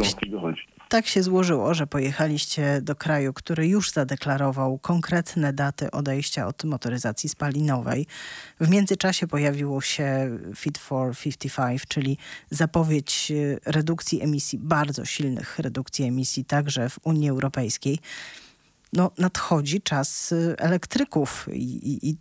tak 0.90 1.08
się 1.08 1.24
złożyło, 1.24 1.74
że 1.74 1.88
pojechaliście 1.88 2.82
do 2.82 2.96
kraju, 2.96 3.34
który 3.34 3.68
już 3.68 3.92
zadeklarował 3.92 4.78
konkretne 4.78 5.54
daty 5.54 5.92
odejścia 5.92 6.48
od 6.48 6.64
motoryzacji 6.64 7.30
spalinowej. 7.30 8.06
W 8.60 8.70
międzyczasie 8.70 9.28
pojawiło 9.28 9.82
się 9.82 10.30
Fit 10.56 10.78
for 10.78 11.16
55, 11.18 11.86
czyli 11.88 12.18
zapowiedź 12.50 13.32
e, 13.32 13.72
redukcji 13.72 14.22
emisji, 14.22 14.60
bardzo 14.60 15.06
silnych 15.06 15.60
redukcji 15.60 16.06
emisji 16.06 16.46
także 16.46 16.90
w 16.90 17.00
Unii 17.04 17.30
Europejskiej. 17.30 18.00
No, 18.94 19.12
nadchodzi 19.18 19.82
czas 19.82 20.32
e, 20.32 20.60
elektryków 20.60 21.48
i, 21.54 21.90
i, 21.90 22.10
i 22.10 22.16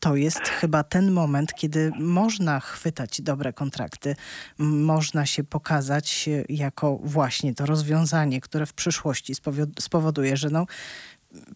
to 0.00 0.16
jest 0.16 0.48
chyba 0.48 0.82
ten 0.82 1.10
moment, 1.10 1.54
kiedy 1.54 1.90
można 2.00 2.60
chwytać 2.60 3.20
dobre 3.20 3.52
kontrakty, 3.52 4.14
można 4.58 5.26
się 5.26 5.44
pokazać 5.44 6.28
jako 6.48 6.96
właśnie 6.96 7.54
to 7.54 7.66
rozwiązanie, 7.66 8.40
które 8.40 8.66
w 8.66 8.74
przyszłości 8.74 9.32
spowoduje, 9.78 10.36
że 10.36 10.50
no, 10.50 10.66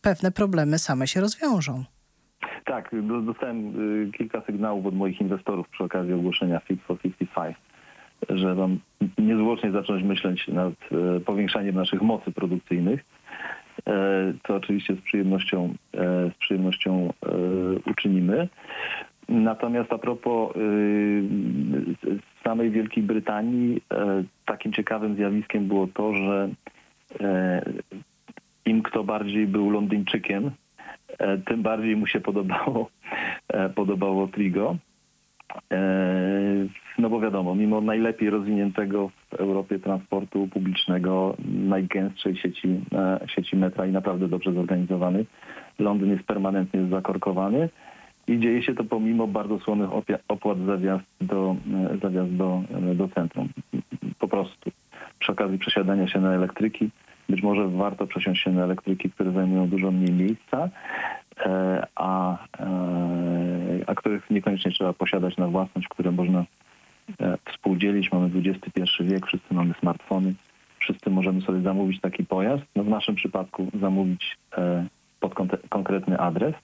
pewne 0.02 0.30
problemy 0.30 0.78
same 0.78 1.06
się 1.06 1.20
rozwiążą. 1.20 1.84
Tak, 2.64 2.90
dostałem 3.26 3.80
y, 4.08 4.12
kilka 4.12 4.42
sygnałów 4.46 4.86
od 4.86 4.94
moich 4.94 5.20
inwestorów 5.20 5.68
przy 5.68 5.84
okazji 5.84 6.12
ogłoszenia 6.12 6.60
Fit 6.60 6.82
for 6.82 7.00
55, 7.00 7.56
że 8.30 8.54
mam 8.54 8.78
niezwłocznie 9.18 9.72
zacząć 9.72 10.04
myśleć 10.04 10.48
nad 10.48 10.74
y, 11.16 11.20
powiększaniem 11.20 11.74
naszych 11.74 12.02
mocy 12.02 12.32
produkcyjnych 12.32 13.04
to 14.42 14.54
oczywiście 14.56 14.94
z 14.94 15.00
przyjemnością, 15.00 15.74
e, 15.94 16.30
z 16.30 16.34
przyjemnością 16.34 17.12
e, 17.26 17.28
uczynimy. 17.90 18.48
Natomiast 19.28 19.92
a 19.92 19.98
propos 19.98 20.56
e, 20.56 20.60
samej 22.44 22.70
Wielkiej 22.70 23.02
Brytanii, 23.02 23.82
takim 24.46 24.72
ciekawym 24.72 25.16
zjawiskiem 25.16 25.68
było 25.68 25.86
to, 25.86 26.14
że 26.14 26.48
im 28.64 28.82
kto 28.82 29.04
bardziej 29.04 29.46
był 29.46 29.70
Londyńczykiem, 29.70 30.50
tym 31.46 31.62
bardziej 31.62 31.96
mu 31.96 32.06
się 32.06 32.20
podobało, 32.20 32.90
podobało 33.74 34.28
Trigo. 34.28 34.76
No 36.98 37.10
bo 37.10 37.20
wiadomo, 37.20 37.54
mimo 37.54 37.80
najlepiej 37.80 38.30
rozwiniętego 38.30 39.10
w 39.30 39.34
Europie 39.34 39.78
transportu 39.78 40.48
publicznego, 40.48 41.36
najgęstszej 41.44 42.36
sieci, 42.36 42.80
e, 42.92 43.20
sieci 43.26 43.56
metra 43.56 43.86
i 43.86 43.92
naprawdę 43.92 44.28
dobrze 44.28 44.52
zorganizowany, 44.52 45.24
Londyn 45.78 46.10
jest 46.10 46.24
permanentnie 46.24 46.86
zakorkowany 46.86 47.68
i 48.26 48.38
dzieje 48.38 48.62
się 48.62 48.74
to 48.74 48.84
pomimo 48.84 49.26
bardzo 49.26 49.58
słomych 49.58 49.90
opłat 50.28 50.58
za 50.66 50.76
wjazd 50.76 51.04
do, 51.20 51.56
e, 51.92 51.98
za 52.02 52.10
wjazd 52.10 52.36
do, 52.36 52.62
e, 52.90 52.94
do 52.94 53.08
centrum. 53.08 53.48
Po 54.18 54.28
prostu 54.28 54.70
przy 55.18 55.32
okazji 55.32 55.58
przesiadania 55.58 56.08
się 56.08 56.20
na 56.20 56.34
elektryki, 56.34 56.90
być 57.28 57.42
może 57.42 57.68
warto 57.68 58.06
przesiąść 58.06 58.42
się 58.42 58.50
na 58.50 58.64
elektryki, 58.64 59.10
które 59.10 59.32
zajmują 59.32 59.68
dużo 59.68 59.90
mniej 59.90 60.12
miejsca, 60.12 60.68
a, 61.94 62.38
a 63.86 63.94
których 63.94 64.30
niekoniecznie 64.30 64.70
trzeba 64.70 64.92
posiadać 64.92 65.36
na 65.36 65.48
własność, 65.48 65.88
które 65.88 66.10
można 66.10 66.44
E, 67.20 67.38
współdzielić. 67.52 68.12
Mamy 68.12 68.30
XXI 68.34 68.80
wiek, 69.00 69.26
wszyscy 69.26 69.54
mamy 69.54 69.74
smartfony, 69.80 70.34
wszyscy 70.78 71.10
możemy 71.10 71.40
sobie 71.40 71.60
zamówić 71.60 72.00
taki 72.00 72.24
pojazd. 72.24 72.62
No 72.76 72.84
w 72.84 72.88
naszym 72.88 73.14
przypadku 73.14 73.70
zamówić 73.80 74.36
e, 74.58 74.86
pod 75.20 75.34
konkretny 75.68 76.18
adres 76.18 76.54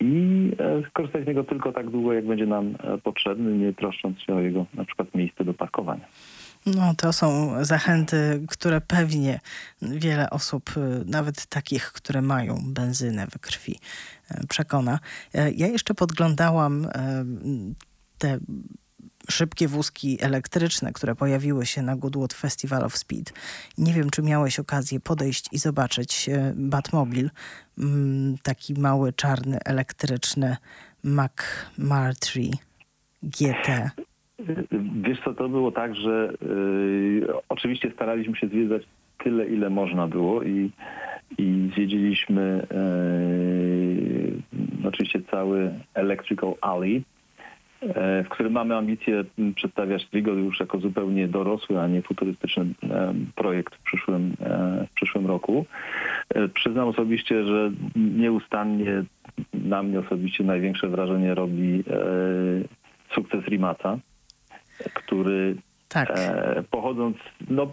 i 0.00 0.50
e, 0.58 0.88
skorzystać 0.88 1.24
z 1.24 1.26
niego 1.26 1.44
tylko 1.44 1.72
tak 1.72 1.90
długo, 1.90 2.12
jak 2.12 2.26
będzie 2.26 2.46
nam 2.46 2.74
potrzebny, 3.02 3.58
nie 3.58 3.72
troszcząc 3.72 4.20
się 4.20 4.34
o 4.34 4.40
jego 4.40 4.66
na 4.74 4.84
przykład 4.84 5.14
miejsce 5.14 5.44
do 5.44 5.54
parkowania. 5.54 6.04
No, 6.66 6.94
to 6.94 7.12
są 7.12 7.54
zachęty, 7.64 8.42
które 8.48 8.80
pewnie 8.80 9.40
wiele 9.82 10.30
osób, 10.30 10.70
nawet 11.04 11.46
takich, 11.46 11.92
które 11.92 12.22
mają 12.22 12.62
benzynę 12.66 13.26
we 13.26 13.38
krwi, 13.38 13.78
przekona. 14.48 14.98
Ja 15.34 15.66
jeszcze 15.66 15.94
podglądałam 15.94 16.88
te 18.18 18.38
szybkie 19.30 19.68
wózki 19.68 20.22
elektryczne, 20.22 20.92
które 20.92 21.14
pojawiły 21.14 21.66
się 21.66 21.82
na 21.82 21.96
Goodwood 21.96 22.34
Festival 22.34 22.84
of 22.84 22.98
Speed. 22.98 23.32
Nie 23.78 23.94
wiem, 23.94 24.10
czy 24.10 24.22
miałeś 24.22 24.58
okazję 24.58 25.00
podejść 25.00 25.48
i 25.52 25.58
zobaczyć 25.58 26.30
Batmobil, 26.54 27.30
mm, 27.78 28.38
taki 28.42 28.74
mały, 28.74 29.12
czarny, 29.12 29.58
elektryczny 29.64 30.56
Mac 31.02 31.32
Martry 31.78 32.50
GT. 33.22 33.90
Wiesz 35.02 35.20
co, 35.24 35.34
to 35.34 35.48
było 35.48 35.72
tak, 35.72 35.94
że 35.94 36.32
yy, 36.42 37.34
oczywiście 37.48 37.90
staraliśmy 37.90 38.36
się 38.36 38.48
zwiedzać 38.48 38.82
tyle, 39.18 39.46
ile 39.46 39.70
można 39.70 40.06
było 40.06 40.42
i, 40.42 40.70
i 41.38 41.70
zwiedziliśmy 41.74 42.66
yy, 44.82 44.88
oczywiście 44.88 45.20
cały 45.30 45.74
Electrical 45.94 46.54
Alley, 46.60 47.02
E, 47.82 48.24
w 48.24 48.28
którym 48.28 48.52
mamy 48.52 48.76
ambicje 48.76 49.24
przedstawiać 49.54 50.06
Trigo 50.06 50.32
już 50.32 50.60
jako 50.60 50.78
zupełnie 50.78 51.28
dorosły, 51.28 51.80
a 51.80 51.86
nie 51.86 52.02
futurystyczny 52.02 52.64
e, 52.90 53.14
projekt 53.34 53.74
w 53.74 53.82
przyszłym, 53.82 54.34
e, 54.40 54.86
w 54.90 54.94
przyszłym 54.94 55.26
roku. 55.26 55.66
Przyznam 56.54 56.88
osobiście, 56.88 57.44
że 57.44 57.70
nieustannie 57.96 59.04
na 59.54 59.82
mnie 59.82 60.00
osobiście 60.00 60.44
największe 60.44 60.88
wrażenie 60.88 61.34
robi 61.34 61.84
sukces 63.14 63.44
Rimata, 63.44 63.98
który 64.94 65.56
tak. 65.88 66.12
pochodząc 66.70 67.16
no, 67.50 67.72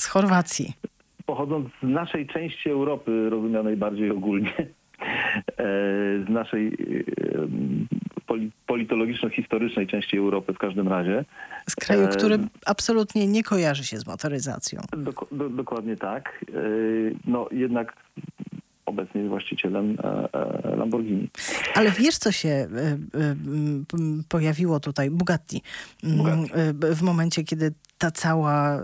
z 0.00 0.06
Chorwacji. 0.06 0.72
Pochodząc 1.26 1.68
z 1.82 1.86
naszej 1.86 2.26
części 2.26 2.70
Europy, 2.70 3.30
rozumianej 3.30 3.76
bardziej 3.76 4.10
ogólnie, 4.10 4.52
z 6.26 6.28
naszej 6.28 6.76
politologiczno-historycznej 8.66 9.86
części 9.86 10.18
Europy 10.18 10.52
w 10.52 10.58
każdym 10.58 10.88
razie. 10.88 11.24
Z 11.70 11.76
kraju, 11.76 12.08
który 12.08 12.38
absolutnie 12.66 13.26
nie 13.26 13.42
kojarzy 13.42 13.84
się 13.84 13.98
z 13.98 14.06
motoryzacją. 14.06 14.80
Dok 14.96 15.26
do, 15.32 15.48
dokładnie 15.48 15.96
tak. 15.96 16.44
E, 16.48 16.54
no 17.24 17.48
jednak 17.50 17.96
obecnie 18.86 19.20
jest 19.20 19.30
właścicielem 19.30 19.98
e, 20.04 20.28
e, 20.32 20.76
Lamborghini. 20.76 21.30
Ale 21.74 21.90
wiesz, 21.90 22.18
co 22.18 22.32
się 22.32 22.68
pojawiło 24.28 24.80
tutaj? 24.80 25.10
Bugatti. 25.10 25.62
Bugatti. 26.02 26.50
W 26.80 27.02
momencie, 27.02 27.44
kiedy 27.44 27.72
ta 27.98 28.10
cała 28.10 28.80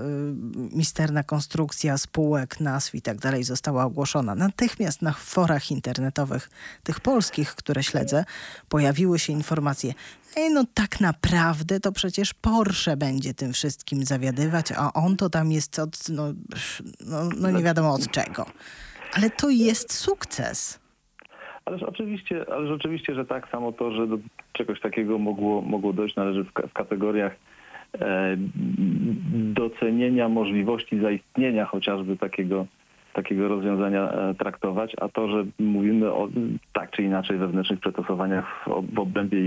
misterna 0.73 1.23
konstrukcja 1.23 1.99
spółek, 1.99 2.61
nazw 2.61 2.95
i 2.95 3.03
tak 3.03 3.19
dalej 3.19 3.45
została 3.45 3.85
ogłoszona. 3.85 4.35
Natychmiast 4.35 5.03
na 5.03 5.13
forach 5.13 5.71
internetowych, 5.71 6.51
tych 6.83 7.01
polskich, 7.01 7.55
które 7.55 7.83
śledzę, 7.83 8.25
pojawiły 8.69 9.19
się 9.19 9.33
informacje. 9.33 9.95
Ej, 10.37 10.51
no 10.51 10.65
tak 10.75 11.01
naprawdę 11.01 11.81
to 11.81 11.93
przecież 11.93 12.35
Porsche 12.35 12.97
będzie 12.97 13.35
tym 13.35 13.53
wszystkim 13.53 14.05
zawiadywać, 14.05 14.73
a 14.73 14.93
on 14.93 15.17
to 15.17 15.31
tam 15.31 15.53
jest 15.53 15.79
od, 15.79 16.09
no, 16.09 16.33
no, 17.01 17.29
no 17.37 17.51
nie 17.51 17.63
wiadomo 17.63 17.95
od 17.95 18.11
czego. 18.11 18.47
Ale 19.17 19.31
to 19.31 19.51
jest 19.51 19.93
sukces. 19.93 20.81
Ależ 21.65 21.83
oczywiście, 21.83 22.53
ależ 22.53 22.71
oczywiście, 22.71 23.15
że 23.15 23.25
tak 23.25 23.49
samo 23.49 23.73
to, 23.73 23.93
że 23.93 24.07
do 24.07 24.19
czegoś 24.53 24.81
takiego 24.81 25.19
mogło, 25.19 25.63
mogło 25.63 25.93
dojść, 25.93 26.17
należy 26.17 26.45
w, 26.45 26.49
w 26.49 26.73
kategoriach 26.73 27.37
E, 27.95 28.37
docenienia 29.33 30.29
możliwości 30.29 31.01
zaistnienia 31.01 31.65
chociażby 31.65 32.17
takiego, 32.17 32.67
takiego 33.13 33.49
rozwiązania 33.49 34.11
e, 34.11 34.35
traktować, 34.35 34.97
a 35.01 35.09
to, 35.09 35.29
że 35.29 35.45
mówimy 35.59 36.13
o 36.13 36.29
tak 36.73 36.91
czy 36.91 37.03
inaczej 37.03 37.39
wewnętrznych 37.39 37.81
przetosowaniach 37.81 38.65
w, 38.67 38.95
w 38.95 38.99
obrębie 38.99 39.39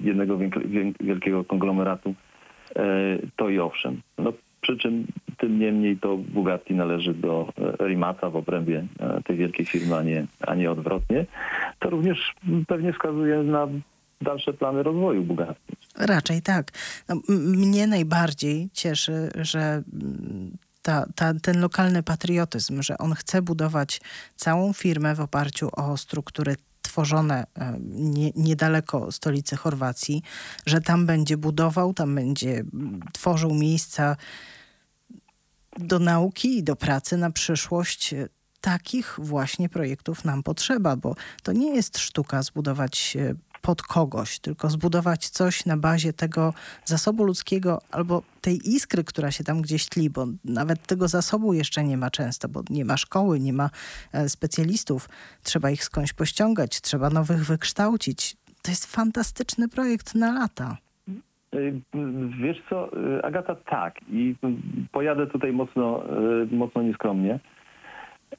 jednego 0.00 0.38
wielkiego 1.00 1.44
konglomeratu, 1.44 2.14
e, 2.76 2.82
to 3.36 3.48
i 3.48 3.58
owszem. 3.58 4.00
No, 4.18 4.32
przy 4.60 4.76
czym 4.76 5.06
tym 5.38 5.58
niemniej 5.58 5.96
to 5.96 6.16
Bugatti 6.16 6.74
należy 6.74 7.14
do 7.14 7.52
Rimata 7.80 8.30
w 8.30 8.36
obrębie 8.36 8.86
tej 9.24 9.36
wielkiej 9.36 9.66
firmy, 9.66 9.96
a 9.96 10.02
nie, 10.02 10.26
a 10.40 10.54
nie 10.54 10.70
odwrotnie. 10.70 11.26
To 11.78 11.90
również 11.90 12.34
pewnie 12.68 12.92
wskazuje 12.92 13.42
na 13.42 13.68
dalsze 14.20 14.52
plany 14.52 14.82
rozwoju 14.82 15.22
Bugatti. 15.22 15.76
Raczej 15.98 16.42
tak. 16.42 16.70
No, 17.08 17.20
mnie 17.28 17.86
najbardziej 17.86 18.68
cieszy, 18.72 19.30
że 19.34 19.82
ta, 20.82 21.06
ta, 21.14 21.34
ten 21.34 21.60
lokalny 21.60 22.02
patriotyzm, 22.02 22.82
że 22.82 22.98
on 22.98 23.14
chce 23.14 23.42
budować 23.42 24.00
całą 24.34 24.72
firmę 24.72 25.14
w 25.14 25.20
oparciu 25.20 25.68
o 25.72 25.96
struktury 25.96 26.56
tworzone 26.98 27.46
e, 27.54 27.76
nie, 27.90 28.30
niedaleko 28.36 29.12
stolicy 29.12 29.56
Chorwacji, 29.56 30.22
że 30.66 30.80
tam 30.80 31.06
będzie 31.06 31.36
budował, 31.36 31.94
tam 31.94 32.14
będzie 32.14 32.64
tworzył 33.12 33.54
miejsca 33.54 34.16
do 35.76 35.98
nauki 35.98 36.58
i 36.58 36.62
do 36.62 36.76
pracy 36.76 37.16
na 37.16 37.30
przyszłość 37.30 38.14
takich 38.60 39.16
właśnie 39.18 39.68
projektów 39.68 40.24
nam 40.24 40.42
potrzeba, 40.42 40.96
bo 40.96 41.14
to 41.42 41.52
nie 41.52 41.74
jest 41.74 41.98
sztuka 41.98 42.42
zbudować 42.42 43.16
pod 43.62 43.82
kogoś, 43.82 44.38
tylko 44.38 44.70
zbudować 44.70 45.28
coś 45.28 45.66
na 45.66 45.76
bazie 45.76 46.12
tego 46.12 46.54
zasobu 46.84 47.24
ludzkiego 47.24 47.78
albo 47.90 48.22
tej 48.40 48.68
iskry, 48.68 49.04
która 49.04 49.30
się 49.30 49.44
tam 49.44 49.62
gdzieś 49.62 49.86
tli, 49.86 50.10
bo 50.10 50.26
nawet 50.44 50.86
tego 50.86 51.08
zasobu 51.08 51.52
jeszcze 51.52 51.84
nie 51.84 51.96
ma 51.96 52.10
często, 52.10 52.48
bo 52.48 52.62
nie 52.70 52.84
ma 52.84 52.96
szkoły, 52.96 53.40
nie 53.40 53.52
ma 53.52 53.70
e, 54.12 54.28
specjalistów. 54.28 55.08
Trzeba 55.42 55.70
ich 55.70 55.84
skądś 55.84 56.12
pościągać, 56.12 56.80
trzeba 56.80 57.10
nowych 57.10 57.46
wykształcić. 57.46 58.36
To 58.62 58.70
jest 58.70 58.86
fantastyczny 58.96 59.68
projekt 59.68 60.14
na 60.14 60.32
lata. 60.32 60.76
Y, 61.54 61.80
Wiesz 62.42 62.62
co, 62.68 62.90
y, 63.18 63.24
Agata, 63.24 63.54
tak. 63.54 63.94
I 64.08 64.34
pojadę 64.92 65.26
tutaj 65.26 65.52
mocno, 65.52 66.02
mocno 66.50 66.82
nieskromnie. 66.82 67.40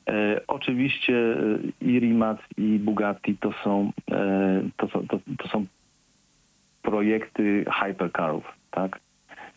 E, 0.09 0.41
Oczywiście 0.47 1.13
y, 1.13 1.59
i 1.81 1.99
Rimac, 1.99 2.37
i 2.57 2.79
Bugatti 2.79 3.37
to 3.37 3.53
są, 3.63 3.91
e, 4.11 4.61
to 4.77 4.87
to, 4.87 5.19
to 5.37 5.47
są 5.47 5.65
projekty 6.81 7.65
hypercarów, 7.81 8.43
tak? 8.71 8.99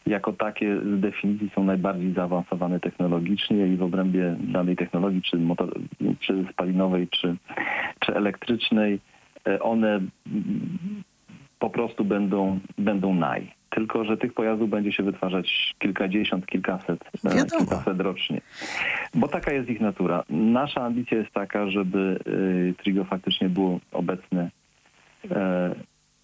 Jako 0.07 0.33
takie 0.33 0.79
z 0.81 1.01
definicji 1.01 1.51
są 1.55 1.64
najbardziej 1.64 2.12
zaawansowane 2.12 2.81
technologicznie 2.81 3.66
i 3.66 3.77
w 3.77 3.83
obrębie 3.83 4.37
danej 4.40 4.77
technologii, 4.77 5.23
czy, 5.23 5.37
motor, 5.37 5.75
czy 6.21 6.45
spalinowej, 6.53 7.09
czy, 7.09 7.37
czy 8.01 8.14
elektrycznej, 8.14 9.01
e, 9.47 9.61
one 9.61 10.01
po 11.59 11.71
prostu 11.71 12.05
będą, 12.05 12.61
będą 12.79 13.14
naj. 13.14 13.62
Tylko, 13.75 14.05
że 14.05 14.17
tych 14.17 14.33
pojazdów 14.33 14.71
będzie 14.71 14.93
się 14.93 15.03
wytwarzać 15.03 15.75
kilkadziesiąt, 15.79 16.47
kilkaset, 16.47 17.05
e, 17.25 17.35
Wiadomo. 17.35 17.61
kilkaset 17.61 18.01
rocznie. 18.01 18.41
Bo 19.15 19.29
taka 19.29 19.53
jest 19.53 19.69
ich 19.69 19.81
natura. 19.81 20.25
Nasza 20.31 20.81
ambicja 20.81 21.19
jest 21.19 21.31
taka, 21.31 21.71
żeby 21.71 22.19
y, 22.27 22.75
Trigo 22.83 23.05
faktycznie 23.05 23.49
było 23.49 23.81
obecne 23.93 24.51
e, 25.31 25.75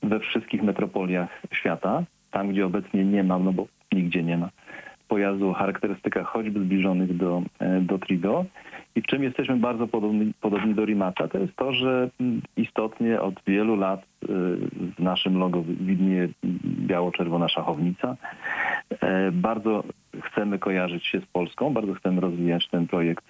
we 0.03 0.21
wszystkich 0.21 0.63
metropoliach 0.63 1.43
świata. 1.53 2.05
Tam, 2.31 2.49
gdzie 2.49 2.67
obecnie 2.67 3.05
nie 3.05 3.25
ma, 3.25 3.39
no 3.39 3.53
bo 3.53 3.67
nigdzie 3.93 4.23
nie 4.23 4.39
ma 4.39 4.51
pojazdu 5.09 5.49
o 5.49 5.55
charakterystykach 5.55 6.27
choćby 6.27 6.61
zbliżonych 6.61 7.16
do, 7.16 7.42
e, 7.59 7.81
do 7.81 7.99
Trigo. 7.99 8.44
I 8.94 9.03
w 9.03 9.07
czym 9.07 9.23
jesteśmy 9.23 9.57
bardzo 9.57 9.87
podobni, 9.87 10.33
podobni 10.40 10.75
do 10.75 10.85
Rimaca, 10.85 11.29
to 11.29 11.38
jest 11.38 11.57
to, 11.57 11.73
że 11.73 12.11
mm, 12.21 12.42
istotnie 12.57 13.21
od 13.21 13.35
wielu 13.47 13.77
lat 13.77 14.01
y, 14.03 14.27
w 14.97 14.99
naszym 14.99 15.38
logo 15.38 15.62
widnieje 15.81 16.29
biało-czerwona 16.64 17.49
szachownica. 17.49 18.16
E, 19.01 19.31
Bardzo 19.33 19.85
chcemy 20.23 20.59
kojarzyć 20.59 21.07
się 21.07 21.21
z 21.21 21.27
Polską, 21.27 21.73
bardzo 21.73 21.94
chcemy 21.94 22.21
rozwijać 22.21 22.68
ten 22.68 22.87
projekt 22.87 23.25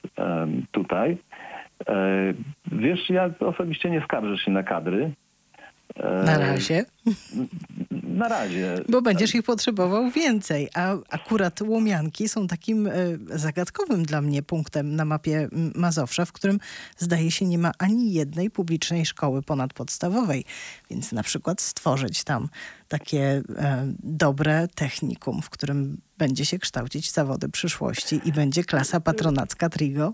tutaj. 0.72 1.16
E, 1.88 2.34
Wiesz, 2.72 3.10
ja 3.10 3.30
osobiście 3.40 3.90
nie 3.90 4.00
skarżę 4.00 4.38
się 4.38 4.50
na 4.50 4.62
kadry. 4.62 5.10
E, 5.96 6.22
Na 6.24 6.38
razie, 6.38 6.85
Na 8.03 8.29
razie. 8.29 8.83
bo 8.88 9.03
będziesz 9.03 9.35
ich 9.35 9.42
potrzebował 9.42 10.11
więcej. 10.11 10.68
A 10.74 10.96
akurat 11.11 11.62
Łomianki 11.62 12.29
są 12.29 12.46
takim 12.46 12.87
e, 12.87 12.92
zagadkowym 13.31 14.03
dla 14.03 14.20
mnie 14.20 14.42
punktem 14.42 14.96
na 14.96 15.05
mapie 15.05 15.48
Mazowsza, 15.74 16.24
w 16.24 16.33
którym 16.33 16.61
zdaje 16.98 17.31
się 17.31 17.46
nie 17.46 17.59
ma 17.59 17.72
ani 17.79 18.12
jednej 18.12 18.51
publicznej 18.51 19.07
szkoły 19.07 19.42
ponadpodstawowej. 19.42 20.44
Więc 20.90 21.12
na 21.12 21.22
przykład 21.22 21.61
stworzyć 21.61 22.24
tam 22.24 22.48
takie 22.88 23.42
e, 23.57 23.92
dobre 24.03 24.68
technikum, 24.74 25.42
w 25.42 25.51
którym 25.51 26.01
będzie 26.18 26.44
się 26.44 26.59
kształcić 26.59 27.12
zawody 27.12 27.48
przyszłości 27.48 28.20
i 28.24 28.33
będzie 28.33 28.64
klasa 28.64 29.01
patronacka 29.01 29.68
Trigo. 29.68 30.12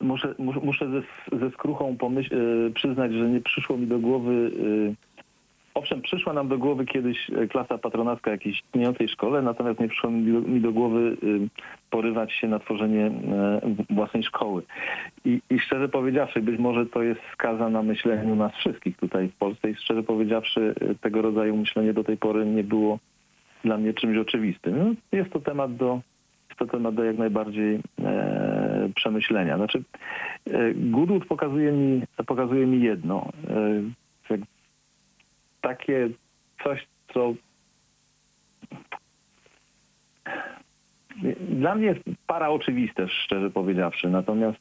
Muszę, 0.00 0.34
muszę, 0.38 0.90
ze, 0.90 1.38
ze 1.38 1.50
skruchą 1.50 1.96
pomyśl, 1.96 2.34
e, 2.34 2.70
przyznać, 2.70 3.12
że 3.12 3.28
nie 3.28 3.40
przyszło 3.40 3.76
mi 3.76 3.86
do 3.86 3.98
głowy. 3.98 4.50
e, 4.90 5.10
Owszem, 5.74 6.02
przyszła 6.02 6.32
nam 6.32 6.48
do 6.48 6.58
głowy 6.58 6.84
kiedyś 6.84 7.30
e, 7.30 7.46
klasa 7.46 7.78
patronacka 7.78 8.30
jakiejś 8.30 8.60
istniejącej 8.60 9.08
szkole, 9.08 9.42
natomiast 9.42 9.80
nie 9.80 9.88
przyszło 9.88 10.10
mi 10.10 10.60
do, 10.60 10.72
głowy 10.72 11.16
porywać 11.90 12.32
się 12.32 12.48
na 12.48 12.58
tworzenie 12.58 13.10
własnej 13.90 14.22
szkoły. 14.22 14.62
I, 15.24 15.40
I 15.50 15.58
szczerze 15.58 15.88
powiedziawszy, 15.88 16.40
być 16.40 16.58
może 16.58 16.86
to 16.86 17.02
jest 17.02 17.20
skaza 17.32 17.68
na 17.68 17.82
myśleniu 17.82 18.36
nas 18.36 18.52
wszystkich 18.52 18.96
tutaj 18.96 19.28
w 19.28 19.34
Polsce 19.34 19.70
i 19.70 19.74
szczerze 19.74 20.02
powiedziawszy, 20.02 20.74
tego 21.00 21.22
rodzaju 21.22 21.56
myślenie 21.56 21.92
do 21.92 22.04
tej 22.04 22.16
pory 22.16 22.46
nie 22.46 22.64
było 22.64 22.98
dla 23.64 23.78
mnie 23.78 23.94
czymś 23.94 24.18
oczywistym. 24.18 24.96
Jest 25.12 25.30
to 25.30 25.40
temat 25.40 25.76
do, 25.76 26.00
jest 26.48 26.58
to 26.58 26.66
temat 26.66 26.94
do 26.94 27.04
jak 27.04 27.18
najbardziej 27.18 27.80
przemyślenia. 29.00 29.56
Znaczy, 29.56 29.82
e, 30.46 30.74
Goodwood 30.74 31.26
pokazuje 31.26 31.72
mi, 31.72 32.02
pokazuje 32.26 32.66
mi 32.66 32.82
jedno. 32.82 33.28
E, 33.48 34.38
takie 35.60 36.08
coś, 36.64 36.86
co 37.14 37.34
dla 41.50 41.74
mnie 41.74 41.86
jest 41.86 42.00
para 42.26 42.48
oczywiste, 42.48 43.08
szczerze 43.08 43.50
powiedziawszy. 43.50 44.08
Natomiast 44.08 44.58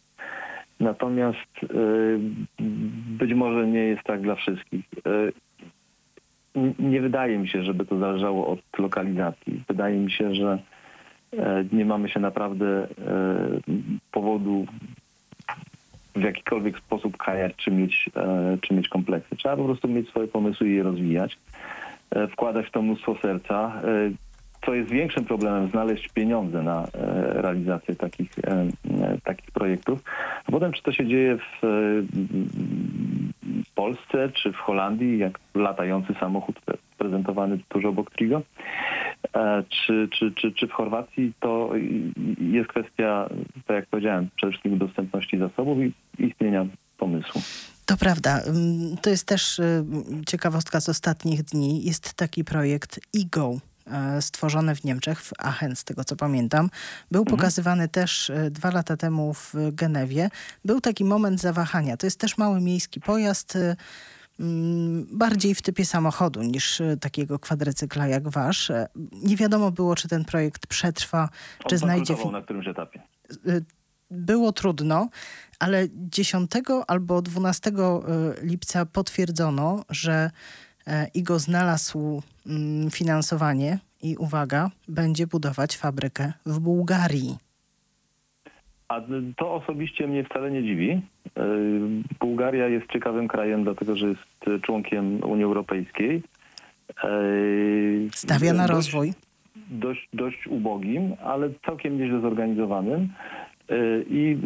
natomiast 0.79 1.53
e, 1.63 1.67
być 3.19 3.33
może 3.33 3.67
nie 3.67 3.83
jest 3.83 4.03
tak 4.03 4.21
dla 4.21 4.35
wszystkich. 4.35 4.85
Nie 6.79 7.01
wydaje 7.01 7.37
mi 7.37 7.47
się, 7.47 7.63
żeby 7.63 7.85
to 7.85 7.99
zależało 7.99 8.47
od 8.47 8.79
lokalizacji. 8.79 9.63
Wydaje 9.67 9.97
mi 9.97 10.11
się, 10.11 10.35
że 10.35 10.59
nie 11.71 11.85
mamy 11.85 12.09
się 12.09 12.19
naprawdę 12.19 12.67
e, 12.67 12.87
powodu 14.11 14.65
w 16.15 16.21
jakikolwiek 16.21 16.77
sposób 16.77 17.17
kajać, 17.17 17.55
czy 17.55 17.71
mieć, 17.71 18.09
e, 18.15 18.57
czy 18.61 18.73
mieć 18.73 18.89
kompleksy. 18.89 19.35
Trzeba 19.35 19.57
po 19.57 19.65
prostu 19.65 19.87
mieć 19.87 20.09
swoje 20.09 20.27
pomysły 20.27 20.69
i 20.69 20.75
je 20.75 20.83
rozwijać, 20.83 21.37
e, 22.11 22.27
wkładać 22.27 22.65
w 22.65 22.71
to 22.71 22.81
mnóstwo 22.81 23.15
serca. 23.21 23.81
E, 23.83 24.11
Co 24.65 24.73
jest 24.73 24.89
większym 24.91 25.25
problemem, 25.25 25.69
znaleźć 25.69 26.09
pieniądze 26.09 26.63
na 26.63 26.83
e, 26.83 26.87
realizację 27.41 27.95
takich, 27.95 28.31
e, 28.39 28.51
e, 28.51 29.17
takich 29.23 29.51
projektów. 29.51 29.99
A 30.45 30.51
potem, 30.51 30.71
czy 30.71 30.83
to 30.83 30.91
się 30.91 31.07
dzieje 31.07 31.37
w, 31.37 31.63
e, 31.63 31.67
w 33.65 33.73
Polsce, 33.73 34.29
czy 34.29 34.51
w 34.51 34.55
Holandii, 34.55 35.17
jak 35.17 35.39
latający 35.55 36.13
samochód 36.19 36.55
pre- 36.65 36.77
prezentowany 36.97 37.59
tuż 37.69 37.85
obok 37.85 38.11
Trigo, 38.11 38.41
e, 39.35 39.63
czy, 39.69 40.07
czy, 40.11 40.31
czy, 40.31 40.51
czy 40.51 40.67
w 40.67 40.71
Chorwacji, 40.71 41.33
to 41.39 41.71
jest 42.41 42.69
kwestia, 42.69 43.29
tak 43.67 43.75
jak 43.75 43.85
powiedziałem, 43.85 44.29
przede 44.35 44.51
wszystkim 44.51 44.77
dostępności 44.77 45.37
zasobów 45.37 45.77
i 45.79 45.93
istnienia 46.19 46.65
pomysłu. 46.97 47.41
To 47.85 47.97
prawda. 47.97 48.41
Ym, 48.47 48.97
To 49.01 49.09
jest 49.09 49.27
też 49.27 49.59
y, 49.59 49.83
ciekawostka 50.27 50.79
z 50.81 50.89
ostatnich 50.89 51.43
dni. 51.43 51.83
Jest 51.83 52.13
taki 52.13 52.43
projekt 52.43 52.99
EGO, 53.15 53.53
e, 53.53 53.68
stworzony 54.21 54.75
w 54.75 54.83
Niemczech, 54.83 55.21
w 55.21 55.31
Aachen, 55.39 55.75
z 55.75 55.83
tego 55.83 56.03
co 56.03 56.15
pamiętam. 56.15 56.69
Był 57.11 57.25
pokazywany 57.25 57.87
też 57.87 58.29
e, 58.29 58.51
dwa 58.51 58.71
lata 58.71 58.97
temu 58.97 59.33
w 59.33 59.53
Genewie. 59.71 60.29
Był 60.65 60.81
taki 60.81 61.05
moment 61.05 61.41
zawahania. 61.41 61.97
To 61.97 62.05
jest 62.07 62.19
też 62.19 62.37
mały 62.37 62.61
miejski 62.61 62.99
pojazd, 62.99 63.55
e, 63.55 63.75
mm, 64.39 65.07
bardziej 65.17 65.55
w 65.55 65.61
typie 65.61 65.85
samochodu 65.85 66.41
niż 66.41 66.81
e, 66.81 66.97
takiego 66.97 67.39
kwadrycykla 67.39 68.07
jak 68.07 68.29
wasz. 68.29 68.69
E, 68.71 68.87
Nie 69.13 69.35
wiadomo 69.35 69.71
było, 69.71 69.95
czy 69.95 70.07
ten 70.07 70.25
projekt 70.25 70.67
przetrwa, 70.67 71.29
czy 71.67 71.75
On 71.75 71.79
znajdzie... 71.79 72.13
bankrutował 72.13 72.31
Fi- 72.31 72.33
na 72.33 72.41
którymś 72.41 72.67
etapie. 72.67 73.01
było 74.11 74.51
trudno, 74.51 75.09
ale 75.59 75.87
10 75.93 76.51
albo 76.87 77.21
12 77.21 77.69
y, 77.69 77.73
lipca 78.45 78.85
potwierdzono, 78.85 79.83
że 79.89 80.31
e, 80.89 81.07
IGO 81.13 81.39
znalazł 81.39 82.21
mm, 82.47 82.91
finansowanie 82.91 83.79
i 84.01 84.17
uwaga, 84.17 84.69
będzie 84.87 85.27
budować 85.27 85.77
fabrykę 85.77 86.33
w 86.45 86.59
Bułgarii. 86.59 87.37
A 88.87 89.01
to 89.37 89.53
osobiście 89.53 90.07
mnie 90.07 90.23
wcale 90.23 90.51
nie 90.51 90.63
dziwi. 90.63 90.87
Yy, 90.87 91.01
Bułgaria 92.19 92.67
jest 92.67 92.87
ciekawym 92.93 93.27
krajem, 93.27 93.63
dlatego 93.63 93.95
że 93.95 94.07
jest 94.07 94.47
y, 94.47 94.59
członkiem 94.61 95.23
Unii 95.23 95.43
Europejskiej. 95.43 96.23
Stawia 98.13 98.53
na 98.53 98.67
dość- 98.67 98.75
rozwój. 98.75 99.13
dość, 99.71 100.09
dość 100.13 100.47
ubogim, 100.47 101.13
ale 101.23 101.49
całkiem 101.65 101.97
nieźle 101.97 102.21
zorganizowanym 102.21 103.09
i 104.09 104.37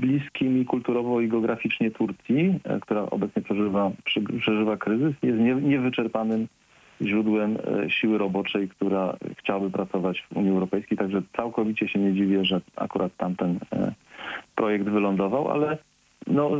bliskim 0.00 0.54
mi 0.54 0.64
kulturowo 0.64 1.20
i 1.20 1.28
geograficznie 1.28 1.90
Turcji, 1.90 2.60
e, 2.64 2.80
która 2.80 3.02
obecnie 3.02 3.42
przeżywa, 3.42 3.90
przeżywa 4.40 4.76
kryzys, 4.76 5.14
jest 5.22 5.38
nie, 5.38 5.54
niewyczerpanym 5.54 6.46
źródłem 7.02 7.56
e, 7.56 7.90
siły 7.90 8.18
roboczej, 8.18 8.68
która 8.68 9.16
chciałaby 9.38 9.70
pracować 9.70 10.26
w 10.32 10.36
Unii 10.36 10.50
Europejskiej. 10.50 10.98
Także 10.98 11.22
całkowicie 11.36 11.88
się 11.88 11.98
nie 11.98 12.14
dziwię, 12.14 12.44
że 12.44 12.60
akurat 12.76 13.16
tamten 13.16 13.58
e, 13.72 13.92
projekt 14.54 14.88
wylądował, 14.88 15.48
ale 15.48 15.78
no, 16.26 16.50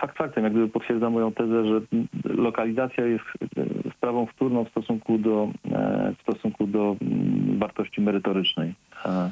fakt 0.00 0.16
faktem, 0.18 0.44
jak 0.44 0.52
gdyby 0.52 0.68
potwierdza 0.68 1.10
moją 1.10 1.32
tezę, 1.32 1.64
że 1.64 1.80
lokalizacja 2.24 3.06
jest 3.06 3.24
e, 3.56 3.90
sprawą 3.96 4.26
wtórną 4.26 4.64
w 4.64 4.68
stosunku 4.68 5.18
do, 5.18 5.48
e, 5.72 6.12
w 6.18 6.22
stosunku 6.22 6.66
do 6.66 6.96
mm, 7.02 7.58
wartości 7.58 8.00
merytorycznej 8.00 8.74
e, 9.06 9.30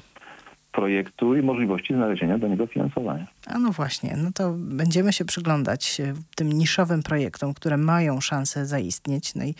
projektu 0.72 1.36
i 1.36 1.42
możliwości 1.42 1.94
znalezienia 1.94 2.38
do 2.38 2.48
niego 2.48 2.66
finansowania. 2.66 3.26
A 3.46 3.58
no 3.58 3.70
właśnie, 3.70 4.16
no 4.16 4.30
to 4.34 4.54
będziemy 4.58 5.12
się 5.12 5.24
przyglądać 5.24 6.00
e, 6.00 6.14
tym 6.36 6.48
niszowym 6.48 7.02
projektom, 7.02 7.54
które 7.54 7.76
mają 7.76 8.20
szansę 8.20 8.66
zaistnieć. 8.66 9.34
No 9.34 9.44
i 9.44 9.54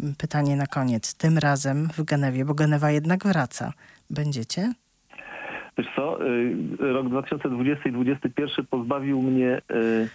mm, 0.00 0.14
pytanie 0.14 0.56
na 0.56 0.66
koniec. 0.66 1.14
Tym 1.14 1.38
razem 1.38 1.88
w 1.88 2.04
Genewie, 2.04 2.44
bo 2.44 2.54
Genewa 2.54 2.90
jednak 2.90 3.24
wraca. 3.24 3.72
Będziecie? 4.10 4.72
Wiesz 5.78 5.86
co, 5.96 6.26
y, 6.26 6.56
rok 6.78 7.08
2020 7.08 7.88
i 7.88 7.92
2021 7.92 8.66
pozbawił 8.66 9.22
mnie 9.22 9.60
y, 9.70 10.08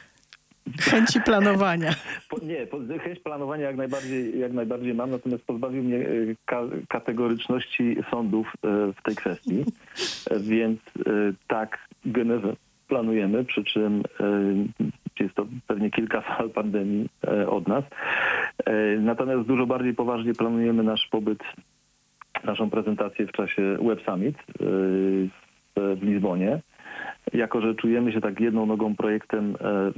Chęci 0.80 1.22
planowania. 1.22 1.92
Po, 2.30 2.40
nie, 2.46 2.68
po, 2.68 2.78
chęć 3.04 3.20
planowania 3.20 3.66
jak 3.66 3.76
najbardziej, 3.76 4.40
jak 4.40 4.54
najbardziej 4.54 4.94
mam, 4.94 5.10
natomiast 5.10 5.44
pozbawił 5.44 5.84
mnie 5.84 5.98
e, 5.98 6.10
ka, 6.46 6.62
kategoryczności 6.90 7.98
sądów 8.12 8.48
e, 8.48 8.94
w 8.94 9.02
tej 9.04 9.16
kwestii. 9.16 9.66
E, 10.32 10.40
Więc 10.40 10.80
tak, 11.48 11.88
Genewę 12.06 12.56
planujemy, 12.88 13.46
przy 13.46 13.64
czym 13.64 14.04
jest 15.20 15.36
to 15.36 15.48
pewnie 15.68 15.92
kilka 15.92 16.22
fal 16.22 16.50
pandemii 16.50 17.10
od 17.48 17.68
nas. 17.68 17.84
Natomiast 19.00 19.48
dużo 19.48 19.66
bardziej 19.66 19.94
poważnie 19.94 20.34
planujemy 20.34 20.84
nasz 20.84 21.08
pobyt, 21.08 21.40
naszą 22.44 22.70
prezentację 22.70 23.28
w 23.28 23.32
czasie 23.32 23.78
Web 23.82 24.02
Summit 24.06 24.38
w 25.76 26.02
Lizbonie 26.02 26.62
jako 27.34 27.62
że 27.62 27.76
czujemy 27.76 28.12
się 28.12 28.22
tak 28.22 28.40
jedną 28.40 28.66
nogą 28.66 28.96
projektem 28.96 29.58
e, 29.62 29.92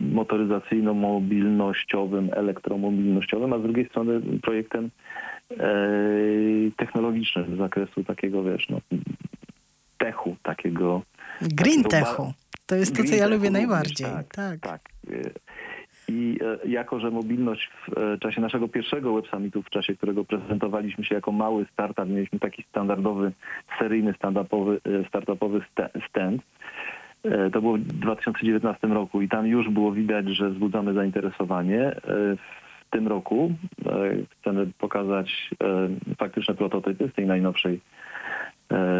motoryzacyjno-mobilnościowym, 0.00 2.28
elektromobilnościowym, 2.32 3.52
a 3.52 3.58
z 3.58 3.62
drugiej 3.62 3.88
strony 3.88 4.20
projektem 4.42 4.90
e, 5.50 5.56
technologicznym 6.76 7.54
z 7.54 7.58
zakresu 7.58 8.04
takiego, 8.04 8.42
wiesz, 8.42 8.68
no, 8.68 8.80
techu, 9.98 10.36
takiego... 10.42 11.02
Green 11.40 11.82
takiego 11.82 12.06
Techu. 12.06 12.32
To 12.66 12.74
jest 12.74 12.96
to, 12.96 13.04
co 13.04 13.14
ja 13.14 13.24
lubię 13.24 13.36
również, 13.36 13.52
najbardziej. 13.52 14.06
Tak, 14.06 14.28
Tak. 14.28 14.60
tak. 14.60 14.80
I 16.08 16.38
e, 16.64 16.68
jako, 16.68 17.00
że 17.00 17.10
mobilność 17.10 17.70
w 17.88 17.98
e, 17.98 18.18
czasie 18.18 18.40
naszego 18.40 18.68
pierwszego 18.68 19.14
Web 19.14 19.26
Summitu, 19.28 19.62
w 19.62 19.70
czasie 19.70 19.96
którego 19.96 20.24
prezentowaliśmy 20.24 21.04
się 21.04 21.14
jako 21.14 21.32
mały 21.32 21.66
startup, 21.72 22.08
mieliśmy 22.08 22.38
taki 22.38 22.62
standardowy, 22.62 23.32
seryjny, 23.78 24.14
startupowy, 24.14 24.80
e, 24.84 25.08
startupowy 25.08 25.60
sta- 25.72 25.88
stand, 26.08 26.42
To 27.52 27.60
było 27.60 27.74
w 27.76 27.80
2019 27.80 28.88
roku 28.88 29.22
i 29.22 29.28
tam 29.28 29.46
już 29.46 29.68
było 29.68 29.92
widać, 29.92 30.28
że 30.28 30.50
wzbudzamy 30.50 30.94
zainteresowanie. 30.94 31.96
W 32.86 32.90
tym 32.90 33.08
roku 33.08 33.52
chcemy 34.40 34.66
pokazać 34.78 35.50
faktyczne 36.18 36.54
prototypy 36.54 37.08
z 37.08 37.14
tej 37.14 37.26
najnowszej, 37.26 37.80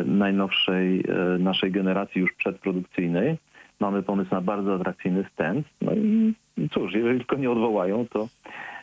najnowszej 0.04 1.04
naszej 1.38 1.70
generacji 1.70 2.20
już 2.20 2.32
przedprodukcyjnej. 2.32 3.36
Mamy 3.80 4.02
pomysł 4.02 4.34
na 4.34 4.40
bardzo 4.40 4.74
atrakcyjny 4.74 5.24
stand. 5.32 5.66
No 5.82 5.92
i 5.92 6.34
cóż, 6.74 6.92
jeżeli 6.94 7.18
tylko 7.18 7.36
nie 7.36 7.50
odwołają, 7.50 8.06
to, 8.08 8.28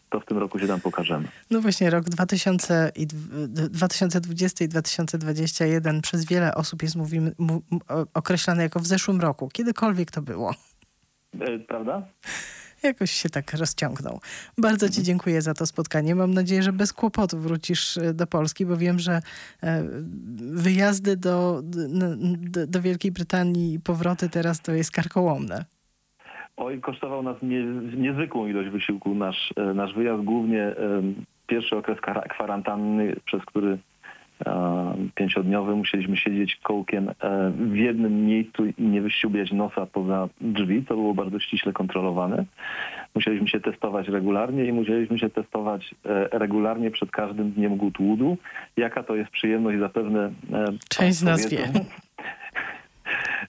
to 0.10 0.20
w 0.20 0.26
tym 0.26 0.38
roku 0.38 0.60
się 0.60 0.68
tam 0.68 0.82
pokażemy. 0.82 1.28
No 1.52 1.62
właśnie, 1.62 1.90
rok 1.90 2.04
2000 2.10 2.92
i 2.96 3.08
dw- 3.08 3.48
d- 3.48 3.70
2020 3.70 4.66
i 4.66 4.68
2021 4.68 6.02
przez 6.02 6.26
wiele 6.26 6.56
osób 6.56 6.84
jest 6.84 6.96
mówimy, 6.96 7.32
mu, 7.38 7.62
m- 7.72 7.80
o- 7.88 8.06
określane 8.14 8.64
jako 8.64 8.80
w 8.80 8.88
zeszłym 8.88 9.22
roku. 9.22 9.50
Kiedykolwiek 9.54 10.12
to 10.12 10.22
było. 10.22 10.56
E, 11.40 11.60
Prawda? 11.60 12.08
Jakoś 12.84 13.12
się 13.12 13.30
tak 13.30 13.54
rozciągnął. 13.54 14.20
Bardzo 14.58 14.90
Ci 14.90 15.04
dziękuję 15.04 15.42
za 15.42 15.54
to 15.54 15.66
spotkanie. 15.66 16.16
Mam 16.16 16.34
nadzieję, 16.34 16.64
że 16.64 16.74
bez 16.74 16.94
kłopotu 16.94 17.40
wrócisz 17.40 17.98
e, 17.98 18.14
do 18.14 18.28
Polski, 18.28 18.66
bo 18.66 18.78
wiem, 18.78 19.00
że 19.00 19.22
e, 19.64 19.84
wyjazdy 20.54 21.18
do, 21.18 21.62
do, 21.64 22.68
do 22.68 22.82
Wielkiej 22.82 23.12
Brytanii 23.12 23.74
i 23.74 23.80
powroty 23.80 24.30
teraz 24.30 24.62
to 24.62 24.72
jest 24.72 24.92
karkołomne. 24.92 25.66
Oj, 26.64 26.80
kosztował 26.80 27.24
nas 27.24 27.38
nie, 27.42 27.64
niezwykłą 27.98 28.48
ilość 28.48 28.70
wysiłku 28.70 29.16
nasz, 29.16 29.54
e, 29.58 29.74
nasz 29.74 29.94
wyjazd, 29.94 30.24
głównie 30.24 30.64
em, 30.64 31.16
pierwszy 31.48 31.78
okres 31.78 31.98
kwarantanny, 32.30 33.16
przez 33.26 33.46
który 33.46 33.78
e, 34.46 34.96
pięciodniowy 35.16 35.76
musieliśmy 35.76 36.18
siedzieć 36.18 36.56
kołkiem 36.64 37.10
e, 37.10 37.52
w 37.52 37.76
jednym 37.76 38.26
miejscu 38.26 38.66
i 38.66 38.74
nie 38.84 39.02
wyściubiać 39.02 39.52
nosa 39.52 39.86
poza 39.86 40.30
drzwi, 40.42 40.86
co 40.88 40.94
było 40.96 41.14
bardzo 41.14 41.40
ściśle 41.40 41.74
kontrolowane. 41.74 42.46
Musieliśmy 43.16 43.48
się 43.48 43.60
testować 43.60 44.08
regularnie 44.08 44.66
i 44.66 44.74
musieliśmy 44.74 45.20
się 45.20 45.30
testować 45.30 45.96
e, 46.06 46.40
regularnie 46.40 46.92
przed 46.92 47.12
każdym 47.12 47.52
dniem 47.52 47.78
Goodwoodu. 47.78 48.38
Jaka 48.78 49.04
to 49.04 49.16
jest 49.16 49.32
przyjemność 49.32 49.80
zapewne... 49.80 50.32
e, 50.54 50.66
Część 50.90 51.18
z 51.18 51.24
nas 51.24 51.50
wie. 51.50 51.68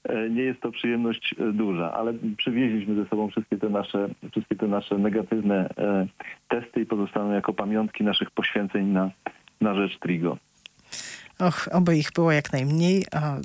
E, 0.09 0.31
Nie 0.31 0.42
jest 0.42 0.61
to 0.61 0.72
przyjemność 0.72 1.35
e, 1.38 1.53
duża, 1.53 1.92
ale 1.92 2.14
przywieźliśmy 2.37 2.94
ze 2.94 3.09
sobą 3.09 3.29
wszystkie 3.29 3.59
te 3.59 3.68
nasze, 3.68 4.09
wszystkie 4.31 4.57
te 4.57 4.66
nasze 4.66 4.98
negatywne 4.98 5.68
e, 5.79 6.07
testy 6.48 6.81
i 6.81 6.87
pozostaną 6.87 7.33
jako 7.33 7.53
pamiątki 7.53 8.05
naszych 8.05 8.31
poświęceń 8.31 8.87
na, 8.87 9.11
na 9.61 9.75
rzecz 9.75 9.98
Trigo. 9.98 10.38
Och, 11.38 11.68
oby 11.72 11.96
ich 11.96 12.12
było 12.14 12.33
jak 12.33 12.53
najmniej. 12.53 13.05
A 13.12 13.37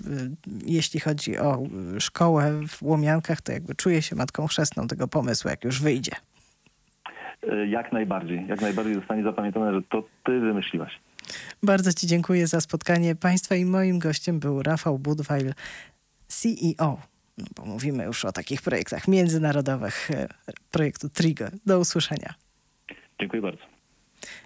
jeśli 0.65 0.99
chodzi 0.99 1.37
o 1.37 1.63
szkołę 1.99 2.51
w 2.67 2.83
Łomiankach, 2.83 3.41
to 3.41 3.51
jakby 3.51 3.75
czuję 3.75 4.01
się 4.01 4.15
matką 4.15 4.47
chrzestną 4.47 4.87
tego 4.87 5.07
pomysłu, 5.07 5.49
jak 5.49 5.63
już 5.63 5.81
wyjdzie. 5.81 6.11
Jak 7.67 7.91
najbardziej, 7.91 8.47
jak 8.47 8.61
najbardziej 8.61 8.95
zostanie 8.95 9.23
zapamiętane, 9.23 9.73
że 9.73 9.81
to 9.81 10.03
ty 10.23 10.39
wymyśliłaś. 10.39 10.99
Bardzo 11.63 11.93
Ci 11.93 12.07
dziękuję 12.07 12.47
za 12.47 12.61
spotkanie 12.61 13.15
Państwa 13.15 13.55
i 13.55 13.65
moim 13.65 13.99
gościem 13.99 14.39
był 14.39 14.63
Rafał 14.63 14.99
Budweil, 14.99 15.53
CEO. 16.41 17.01
No, 17.37 17.45
bo 17.55 17.65
mówimy 17.65 18.03
już 18.03 18.25
o 18.25 18.31
takich 18.31 18.61
projektach 18.61 19.07
międzynarodowych, 19.07 20.11
e, 20.11 20.27
projektu 20.71 21.09
Trigo. 21.09 21.45
Do 21.65 21.79
usłyszenia. 21.79 22.33
Dziękuję 23.19 23.41
bardzo. 23.41 23.63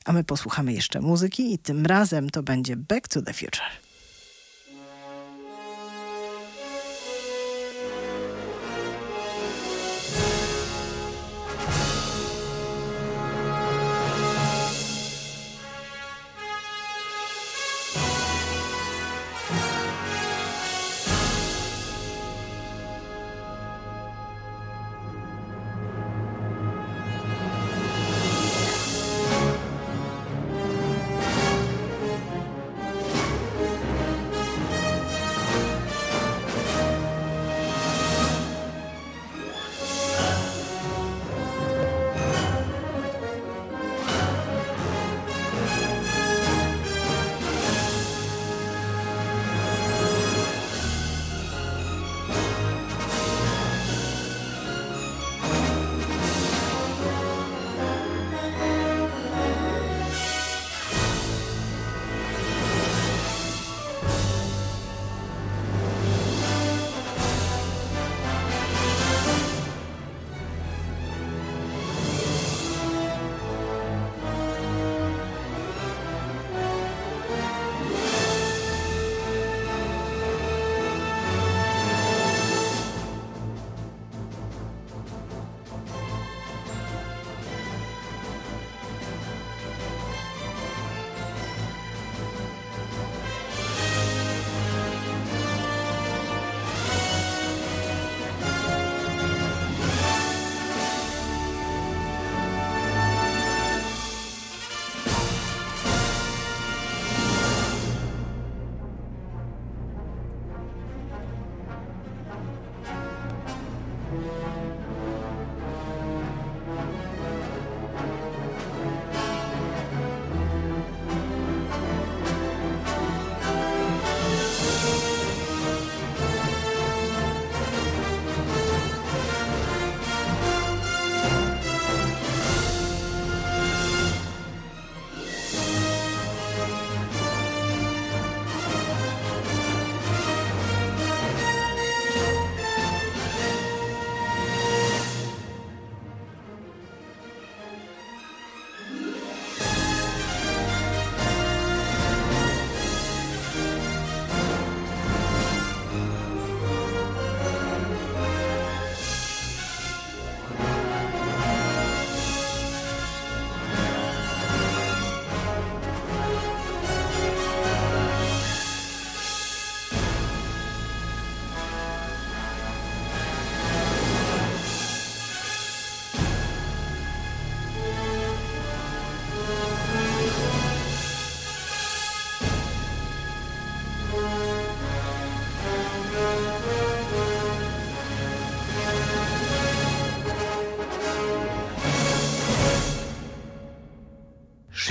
A 0.06 0.14
my 0.14 0.24
posłuchamy 0.24 0.74
jeszcze 0.74 1.02
muzyki 1.02 1.54
i 1.54 1.58
tym 1.58 1.86
razem 1.86 2.30
to 2.30 2.44
będzie 2.44 2.76
Back 2.76 3.08
to 3.08 3.22
the 3.22 3.34
Future. 3.34 3.91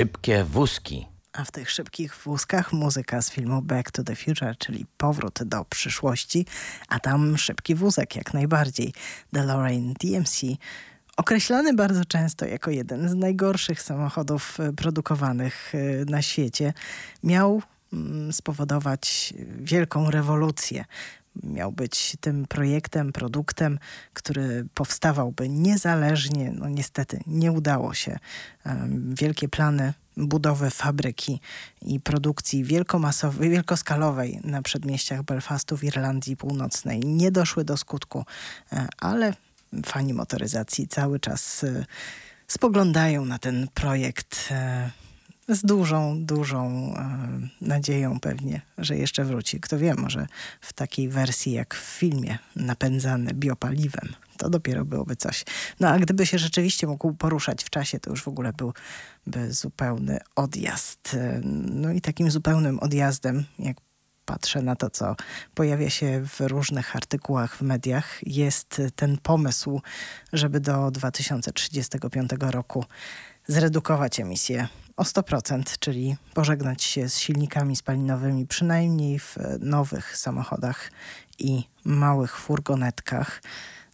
Szybkie 0.00 0.44
wózki. 0.44 1.06
A 1.32 1.44
w 1.44 1.50
tych 1.50 1.70
szybkich 1.70 2.16
wózkach 2.16 2.72
muzyka 2.72 3.22
z 3.22 3.30
filmu 3.30 3.62
Back 3.62 3.90
to 3.90 4.04
the 4.04 4.16
Future, 4.16 4.56
czyli 4.58 4.86
Powrót 4.96 5.42
do 5.44 5.64
przyszłości, 5.64 6.46
a 6.88 7.00
tam 7.00 7.38
szybki 7.38 7.74
wózek 7.74 8.16
jak 8.16 8.34
najbardziej. 8.34 8.92
DeLorean 9.32 9.94
DMC, 9.94 10.40
określany 11.16 11.74
bardzo 11.74 12.04
często 12.04 12.46
jako 12.46 12.70
jeden 12.70 13.08
z 13.08 13.14
najgorszych 13.14 13.82
samochodów 13.82 14.60
e, 14.60 14.72
produkowanych 14.72 15.72
e, 15.74 16.04
na 16.04 16.22
świecie, 16.22 16.72
miał 17.24 17.62
mm, 17.92 18.32
spowodować 18.32 19.34
wielką 19.58 20.10
rewolucję 20.10 20.84
miał 21.42 21.72
być 21.72 22.16
tym 22.20 22.46
projektem, 22.46 23.12
produktem, 23.12 23.78
który 24.12 24.66
powstawałby 24.74 25.48
niezależnie. 25.48 26.52
No 26.54 26.68
niestety 26.68 27.20
nie 27.26 27.52
udało 27.52 27.94
się. 27.94 28.18
Wielkie 29.14 29.48
plany 29.48 29.92
budowy 30.16 30.70
fabryki 30.70 31.40
i 31.82 32.00
produkcji 32.00 32.64
wielkomasowej, 32.64 33.50
wielkoskalowej 33.50 34.40
na 34.44 34.62
przedmieściach 34.62 35.22
Belfastu 35.22 35.76
w 35.76 35.84
Irlandii 35.84 36.36
Północnej 36.36 37.00
nie 37.00 37.30
doszły 37.30 37.64
do 37.64 37.76
skutku, 37.76 38.24
e, 38.72 38.88
ale 38.98 39.34
fani 39.86 40.14
motoryzacji 40.14 40.88
cały 40.88 41.20
czas 41.20 41.64
e, 41.64 41.84
spoglądają 42.46 43.24
na 43.24 43.38
ten 43.38 43.68
projekt 43.74 44.48
e, 44.50 44.90
z 45.50 45.62
dużą, 45.62 46.24
dużą 46.24 46.94
e, 46.96 47.48
nadzieją 47.60 48.20
pewnie, 48.20 48.60
że 48.78 48.96
jeszcze 48.96 49.24
wróci. 49.24 49.60
Kto 49.60 49.78
wie, 49.78 49.94
może 49.94 50.26
w 50.60 50.72
takiej 50.72 51.08
wersji 51.08 51.52
jak 51.52 51.74
w 51.74 51.78
filmie, 51.78 52.38
napędzany 52.56 53.34
biopaliwem. 53.34 54.08
To 54.36 54.50
dopiero 54.50 54.84
byłoby 54.84 55.16
coś. 55.16 55.44
No 55.80 55.88
a 55.88 55.98
gdyby 55.98 56.26
się 56.26 56.38
rzeczywiście 56.38 56.86
mógł 56.86 57.12
poruszać 57.14 57.64
w 57.64 57.70
czasie, 57.70 58.00
to 58.00 58.10
już 58.10 58.22
w 58.22 58.28
ogóle 58.28 58.52
byłby 58.52 59.52
zupełny 59.52 60.18
odjazd. 60.36 61.14
E, 61.14 61.40
no 61.44 61.92
i 61.92 62.00
takim 62.00 62.30
zupełnym 62.30 62.78
odjazdem, 62.78 63.44
jak 63.58 63.76
patrzę 64.24 64.62
na 64.62 64.76
to, 64.76 64.90
co 64.90 65.16
pojawia 65.54 65.90
się 65.90 66.24
w 66.26 66.40
różnych 66.40 66.96
artykułach 66.96 67.56
w 67.56 67.62
mediach, 67.62 68.18
jest 68.22 68.82
ten 68.96 69.18
pomysł, 69.18 69.80
żeby 70.32 70.60
do 70.60 70.90
2035 70.90 72.30
roku 72.40 72.84
zredukować 73.46 74.20
emisję 74.20 74.68
o 75.00 75.02
100%, 75.02 75.78
czyli 75.78 76.16
pożegnać 76.34 76.82
się 76.82 77.08
z 77.08 77.18
silnikami 77.18 77.76
spalinowymi 77.76 78.46
przynajmniej 78.46 79.18
w 79.18 79.36
nowych 79.60 80.16
samochodach 80.16 80.90
i 81.38 81.64
małych 81.84 82.36
furgonetkach. 82.36 83.42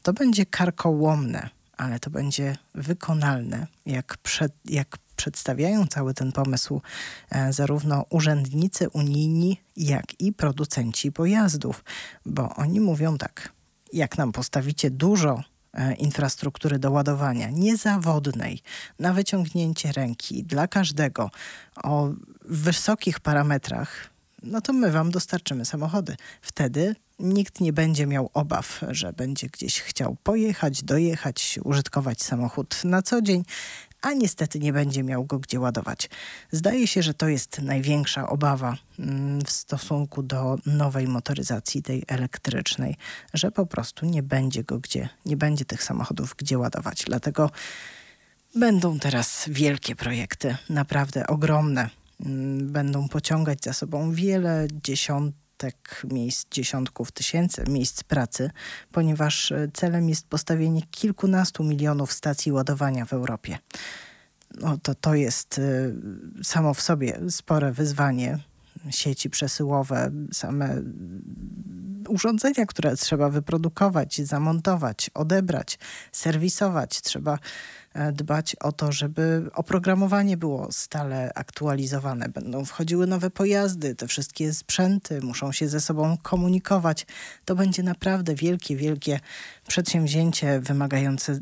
To 0.03 0.13
będzie 0.13 0.47
karkołomne, 0.47 1.49
ale 1.77 2.01
to 2.01 2.11
będzie 2.11 2.57
wykonalne, 2.75 3.67
jak, 3.87 4.17
przed, 4.17 4.53
jak 4.65 4.99
przedstawiają 5.17 5.87
cały 5.87 6.15
ten 6.15 6.33
pomysł 6.33 6.81
e, 7.31 7.53
zarówno 7.53 8.05
urzędnicy 8.11 8.89
unijni, 8.89 9.61
jak 9.77 10.21
i 10.21 10.33
producenci 10.33 11.13
pojazdów, 11.13 11.85
bo 12.25 12.55
oni 12.57 12.81
mówią 12.81 13.19
tak: 13.19 13.53
jak 13.93 14.19
nam 14.19 14.33
postawicie 14.33 14.91
dużo 14.91 15.43
infrastruktury 15.99 16.79
do 16.79 16.91
ładowania 16.91 17.51
niezawodnej 17.51 18.61
na 18.99 19.13
wyciągnięcie 19.13 19.93
ręki 19.93 20.45
dla 20.45 20.69
każdego 20.69 21.31
o 21.83 22.09
wysokich 22.45 23.21
parametrach, 23.21 24.11
no 24.43 24.61
to 24.61 24.73
my 24.73 24.91
wam 24.91 25.11
dostarczymy 25.11 25.65
samochody. 25.65 26.17
Wtedy 26.43 26.97
nikt 27.19 27.61
nie 27.61 27.73
będzie 27.73 28.07
miał 28.07 28.31
obaw, 28.35 28.85
że 28.89 29.13
będzie 29.13 29.47
gdzieś 29.47 29.81
chciał 29.81 30.17
pojechać, 30.23 30.83
dojechać, 30.83 31.59
użytkować 31.65 32.23
samochód 32.23 32.85
na 32.85 33.03
co 33.03 33.23
dzień, 33.23 33.45
a 34.07 34.13
niestety 34.13 34.59
nie 34.59 34.73
będzie 34.73 35.03
miał 35.03 35.25
go 35.25 35.39
gdzie 35.39 35.61
ładować. 35.61 36.11
Zdaje 36.53 36.87
się, 36.87 37.03
że 37.03 37.15
to 37.15 37.29
jest 37.29 37.63
największa 37.63 38.29
obawa 38.29 38.77
mm, 38.99 39.41
w 39.45 39.51
stosunku 39.51 40.23
do 40.23 40.59
nowej 40.67 41.09
motoryzacji, 41.09 41.83
tej 41.83 42.03
elektrycznej, 42.09 42.97
że 43.35 43.51
po 43.51 43.67
prostu 43.67 44.07
nie 44.07 44.23
będzie 44.23 44.65
go 44.65 44.79
gdzie, 44.79 45.09
nie 45.27 45.37
będzie 45.37 45.65
tych 45.65 45.83
samochodów 45.83 46.35
gdzie 46.39 46.59
ładować. 46.59 47.05
Dlatego 47.07 47.51
będą 48.55 48.99
teraz 48.99 49.45
wielkie 49.49 49.97
projekty, 49.97 50.57
naprawdę 50.71 51.27
ogromne. 51.27 51.91
Mm, 52.21 52.73
będą 52.73 53.09
pociągać 53.09 53.65
za 53.65 53.73
sobą 53.73 54.13
wiele 54.13 54.69
dziesiąt 54.83 55.46
miejsc, 56.11 56.47
dziesiątków 56.51 57.13
tysięcy 57.13 57.65
miejsc 57.69 58.03
pracy, 58.03 58.51
ponieważ 58.93 59.53
e, 59.53 59.69
celem 59.73 60.09
jest 60.09 60.27
postawienie 60.27 60.83
kilkunastu 60.91 61.65
milionów 61.65 62.13
stacji 62.13 62.53
ładowania 62.53 63.05
w 63.05 63.13
Europie. 63.13 63.59
No 64.55 64.79
to, 64.83 64.95
to 64.95 65.15
jest 65.15 65.59
y, 65.59 65.95
samo 66.43 66.75
w 66.75 66.81
sobie 66.81 67.21
spore 67.31 67.73
wyzwanie. 67.73 68.39
Sieci 68.91 69.31
przesyłowe, 69.31 70.11
same 70.33 70.83
urządzenia, 72.09 72.67
które 72.67 72.97
trzeba 72.97 73.31
wyprodukować, 73.31 74.21
zamontować, 74.21 75.11
odebrać, 75.15 75.79
serwisować. 76.13 77.01
Trzeba 77.01 77.39
E, 77.97 78.13
dbać 78.13 78.57
o 78.57 78.73
to, 78.73 78.93
żeby 78.93 79.51
oprogramowanie 79.55 80.37
było 80.37 80.73
stale 80.73 81.33
aktualizowane. 81.35 82.29
Będą 82.29 82.65
wchodziły 82.65 83.07
nowe 83.07 83.31
pojazdy, 83.31 83.95
te 83.95 84.07
wszystkie 84.07 84.55
sprzęty 84.55 85.21
muszą 85.21 85.53
się 85.53 85.69
ze 85.69 85.81
sobą 85.81 86.17
komunikować. 86.23 87.07
To 87.45 87.55
będzie 87.55 87.83
naprawdę 87.83 88.35
wielkie, 88.35 88.77
wielkie 88.77 89.21
przedsięwzięcie 89.69 90.61
wymagające 90.61 91.41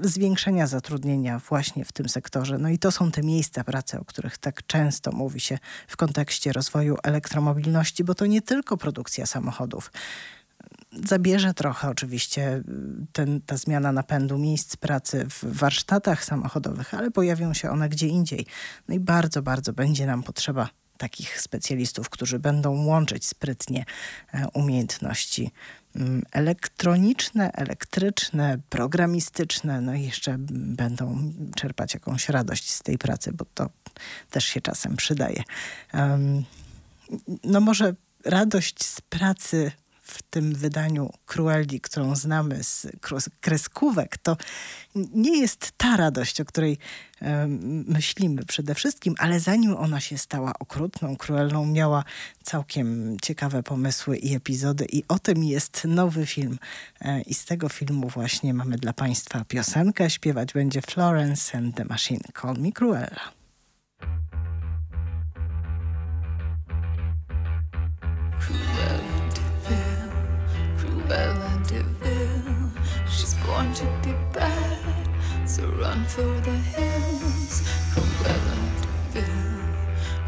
zwiększenia 0.00 0.66
zatrudnienia 0.66 1.38
właśnie 1.38 1.84
w 1.84 1.92
tym 1.92 2.08
sektorze. 2.08 2.58
No 2.58 2.68
i 2.68 2.78
to 2.78 2.90
są 2.92 3.10
te 3.10 3.22
miejsca 3.22 3.64
pracy, 3.64 4.00
o 4.00 4.04
których 4.04 4.38
tak 4.38 4.66
często 4.66 5.12
mówi 5.12 5.40
się 5.40 5.58
w 5.88 5.96
kontekście 5.96 6.52
rozwoju 6.52 6.96
elektromobilności, 7.02 8.04
bo 8.04 8.14
to 8.14 8.26
nie 8.26 8.42
tylko 8.42 8.76
produkcja 8.76 9.26
samochodów 9.26 9.90
zabierze 11.04 11.54
trochę 11.54 11.88
oczywiście 11.88 12.62
ten, 13.12 13.40
ta 13.40 13.56
zmiana 13.56 13.92
napędu 13.92 14.38
miejsc 14.38 14.76
pracy 14.76 15.26
w 15.28 15.58
warsztatach 15.58 16.24
samochodowych, 16.24 16.94
ale 16.94 17.10
pojawią 17.10 17.54
się 17.54 17.70
one 17.70 17.88
gdzie 17.88 18.06
indziej. 18.06 18.46
No 18.88 18.94
i 18.94 19.00
bardzo, 19.00 19.42
bardzo 19.42 19.72
będzie 19.72 20.06
nam 20.06 20.22
potrzeba 20.22 20.68
takich 21.02 21.40
specjalistów, 21.40 22.10
którzy 22.10 22.38
będą 22.38 22.84
łączyć 22.84 23.26
sprytnie 23.26 23.84
e, 24.34 24.48
umiejętności 24.54 25.50
mm, 25.96 26.22
elektroniczne, 26.32 27.52
elektryczne, 27.52 28.58
programistyczne, 28.70 29.80
no 29.80 29.94
i 29.94 30.02
jeszcze 30.02 30.36
będą 30.48 31.32
czerpać 31.56 31.94
jakąś 31.94 32.28
radość 32.28 32.70
z 32.70 32.82
tej 32.82 32.98
pracy, 32.98 33.32
bo 33.32 33.44
to 33.54 33.70
też 34.30 34.44
się 34.44 34.60
czasem 34.60 34.96
przydaje. 34.96 35.42
No 37.44 37.60
może 37.60 37.94
radość 38.24 38.84
z 38.84 39.00
pracy 39.00 39.72
w 40.14 40.22
tym 40.22 40.54
wydaniu 40.54 41.10
Cruelli, 41.26 41.80
którą 41.80 42.16
znamy 42.16 42.64
z 42.64 42.86
kreskówek, 43.40 44.18
to 44.18 44.36
nie 44.94 45.40
jest 45.40 45.72
ta 45.76 45.96
radość, 45.96 46.40
o 46.40 46.44
której 46.44 46.78
e, 47.22 47.46
myślimy 47.86 48.44
przede 48.44 48.74
wszystkim, 48.74 49.14
ale 49.18 49.40
zanim 49.40 49.76
ona 49.76 50.00
się 50.00 50.18
stała 50.18 50.52
okrutną, 50.58 51.16
cruelną, 51.16 51.66
miała 51.66 52.04
całkiem 52.42 53.16
ciekawe 53.22 53.62
pomysły 53.62 54.16
i 54.16 54.34
epizody 54.34 54.86
i 54.92 55.04
o 55.08 55.18
tym 55.18 55.44
jest 55.44 55.84
nowy 55.84 56.26
film. 56.26 56.58
E, 57.00 57.20
I 57.20 57.34
z 57.34 57.44
tego 57.44 57.68
filmu 57.68 58.08
właśnie 58.08 58.54
mamy 58.54 58.76
dla 58.76 58.92
Państwa 58.92 59.44
piosenkę. 59.44 60.10
Śpiewać 60.10 60.52
będzie 60.52 60.82
Florence 60.82 61.58
and 61.58 61.76
the 61.76 61.84
Machine. 61.84 62.24
Call 62.40 62.54
me 62.58 62.72
Cruella. 62.72 63.32
Bella 68.52 69.01
Born 73.52 73.74
to 73.74 73.84
be 74.02 74.14
bad, 74.32 75.08
so 75.44 75.62
run 75.82 76.06
for 76.06 76.22
the 76.40 76.56
hills. 76.74 77.60
Cruella 77.92 78.58
DeVille, 79.12 79.68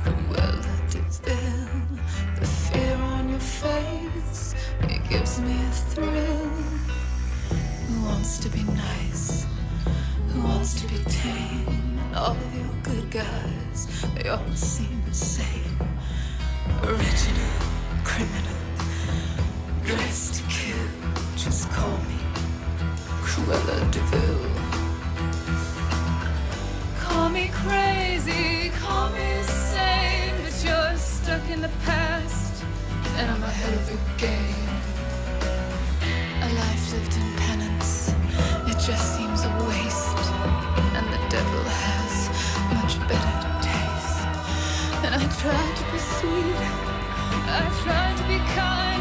Cruella 0.02 0.74
DeVille. 0.90 1.98
The 2.38 2.46
fear 2.46 2.96
on 2.96 3.30
your 3.30 3.40
face, 3.40 4.54
it 4.82 5.08
gives 5.08 5.40
me 5.40 5.54
a 5.54 5.72
thrill. 5.90 6.50
Who 7.86 8.04
wants 8.04 8.36
to 8.40 8.50
be 8.50 8.62
nice? 8.64 9.46
Who 10.28 10.42
wants 10.42 10.74
to 10.82 10.86
be 10.86 10.98
tame? 11.04 11.98
all 12.14 12.32
of 12.32 12.54
you 12.54 12.68
good 12.82 13.10
guys, 13.10 14.04
they 14.16 14.28
all 14.28 14.54
seem 14.54 15.02
the 15.08 15.14
same. 15.14 15.78
Original, 16.82 17.56
criminal, 18.04 18.60
dressed 19.86 20.34
to 20.34 20.42
kill, 20.50 20.86
just 21.36 21.70
call 21.70 21.96
me 22.10 22.23
Cruella 23.44 23.90
DeVille. 23.90 24.50
Call 26.98 27.28
me 27.28 27.50
crazy, 27.52 28.70
call 28.80 29.10
me 29.10 29.42
sane, 29.42 30.34
but 30.42 30.64
you're 30.64 30.96
stuck 30.96 31.50
in 31.50 31.60
the 31.60 31.68
past, 31.84 32.64
and 33.18 33.30
I'm 33.30 33.42
ahead 33.42 33.74
of 33.74 33.86
the 33.86 33.98
game. 34.16 34.68
A 36.40 36.48
life 36.54 36.92
lived 36.94 37.16
in 37.16 37.36
penance, 37.36 38.14
it 38.66 38.78
just 38.80 39.14
seems 39.14 39.44
a 39.44 39.52
waste, 39.68 40.26
and 40.96 41.06
the 41.12 41.20
devil 41.28 41.64
has 41.84 42.14
much 42.72 42.98
better 43.06 43.36
taste. 43.60 44.24
And 45.04 45.14
I 45.14 45.24
tried 45.42 45.76
to 45.80 45.84
be 45.92 45.98
sweet, 46.16 46.56
I 47.46 47.60
tried 47.84 48.16
to 48.16 48.24
be 48.26 48.38
kind. 48.54 48.93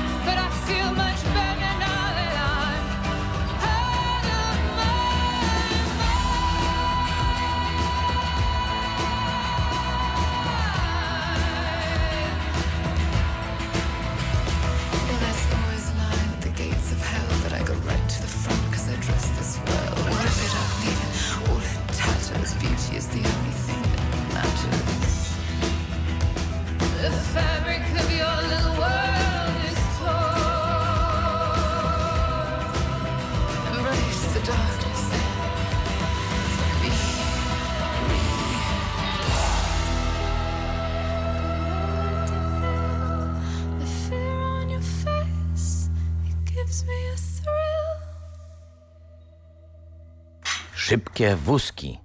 Szybkie 51.23 51.35
wózki. 51.35 51.99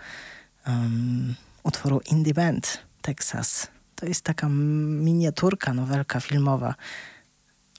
um, 0.67 1.35
utworu 1.63 2.01
Indie 2.11 2.33
Band 2.33 2.77
Texas. 3.01 3.67
To 3.95 4.05
jest 4.05 4.21
taka 4.21 4.47
miniaturka, 4.49 5.73
nowelka 5.73 6.19
filmowa. 6.19 6.75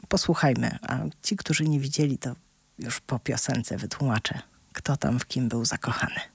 Posłuchajmy, 0.09 0.79
a 0.83 0.99
ci, 1.23 1.37
którzy 1.37 1.65
nie 1.65 1.81
widzieli, 1.81 2.19
to 2.19 2.35
już 2.79 3.01
po 3.01 3.19
piosence 3.19 3.77
wytłumaczę, 3.77 4.39
kto 4.73 4.97
tam 4.97 5.19
w 5.19 5.27
kim 5.27 5.49
był 5.49 5.65
zakochany. 5.65 6.32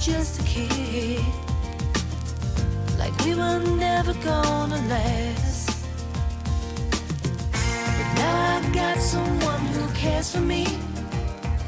Just 0.00 0.40
a 0.40 0.44
kid. 0.44 1.22
Like 2.98 3.14
we 3.22 3.34
were 3.34 3.58
never 3.76 4.14
gonna 4.14 4.80
last. 4.88 5.86
But 7.52 8.08
now 8.16 8.56
I've 8.56 8.72
got 8.72 8.96
someone 8.96 9.60
who 9.74 9.86
cares 9.92 10.34
for 10.34 10.40
me. 10.40 10.64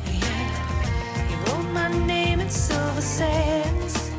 Yeah, 0.07 1.27
he 1.29 1.35
wrote 1.45 1.71
my 1.75 1.89
name 2.07 2.41
in 2.41 2.49
silver 2.49 3.03
sands. 3.03 4.11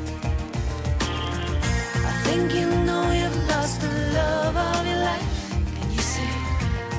I 2.09 2.13
think 2.25 2.53
you 2.53 2.69
know 2.85 3.11
you've 3.11 3.47
lost 3.49 3.81
the 3.81 3.89
love 4.13 4.55
of 4.55 4.85
your 4.85 4.99
life. 5.11 5.53
And 5.81 5.91
you 5.91 6.01
say, 6.01 6.29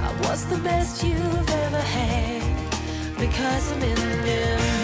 I 0.09 0.11
was 0.23 0.47
the 0.47 0.59
best 0.59 1.05
you've 1.05 1.51
ever 1.65 1.83
had. 1.97 2.43
Because 3.17 3.71
I'm 3.71 3.83
in 3.83 4.27
your 4.27 4.84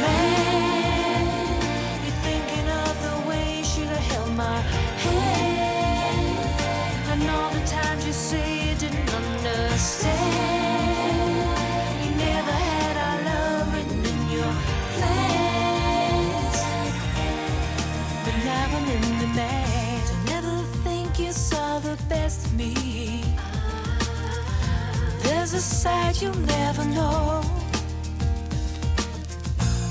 There's 25.51 25.55
a 25.55 25.61
side 25.61 26.23
you'll 26.23 26.35
never 26.37 26.85
know. 26.85 27.43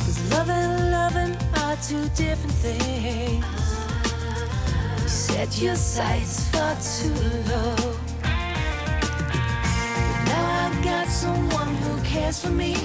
And 0.07 0.91
loving 0.91 1.35
are 1.57 1.75
two 1.77 2.07
different 2.15 2.55
things. 2.55 3.58
You 5.39 5.45
set 5.45 5.61
your 5.61 5.75
sights 5.75 6.49
far 6.49 6.75
too 6.75 7.13
low. 7.49 7.75
But 8.21 8.31
now 10.25 10.67
I've 10.67 10.83
got 10.83 11.07
someone 11.07 11.75
who 11.75 12.01
cares 12.03 12.43
for 12.43 12.49
me. 12.49 12.75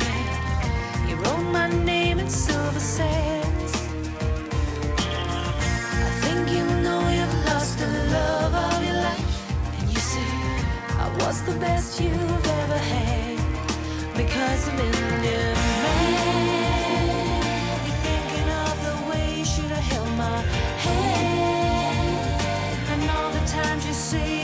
Yeah, 0.00 1.06
he 1.06 1.14
wrote 1.14 1.44
my 1.50 1.68
name 1.82 2.18
in 2.18 2.28
silver 2.28 2.78
sands. 2.78 3.72
I 6.04 6.10
think 6.20 6.50
you 6.52 6.64
know 6.82 7.08
you've 7.08 7.46
lost 7.46 7.78
the 7.78 7.86
love 7.86 8.54
of 8.54 8.84
your 8.84 8.96
life. 8.96 9.80
And 9.80 9.88
you 9.88 9.98
say, 9.98 10.30
I 10.98 11.08
was 11.20 11.42
the 11.44 11.54
best 11.58 11.98
you've 12.02 12.46
ever 12.60 12.78
had. 12.92 13.38
Because 14.14 14.68
I'm 14.68 14.78
in 14.78 15.24
your 15.24 15.54
man. 15.84 16.20
Thinking 18.04 18.48
of 18.66 18.76
the 18.84 18.94
way 19.10 19.38
you 19.38 19.44
should 19.46 19.70
have 19.70 19.84
held 19.84 20.10
my 20.18 20.42
hand. 20.84 21.29
Say 24.10 24.39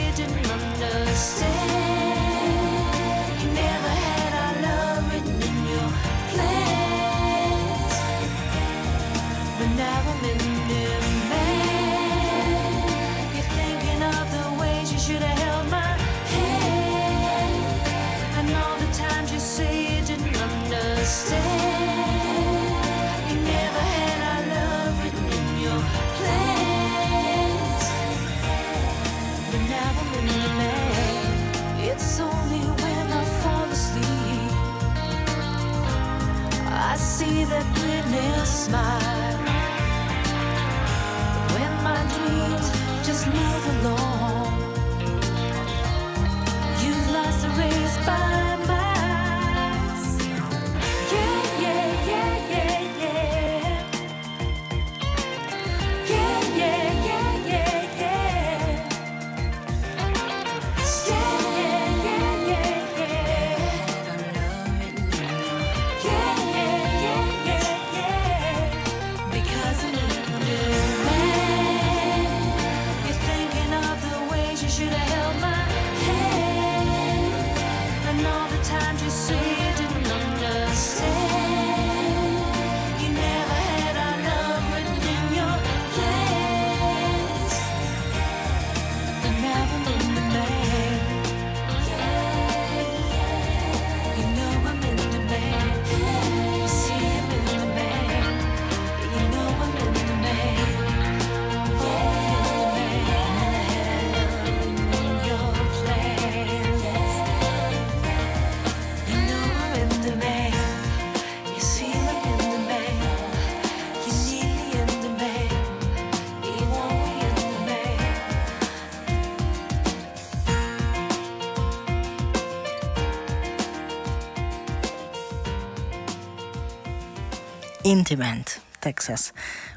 Intimate, 127.87 128.51
Texas. 128.81 129.33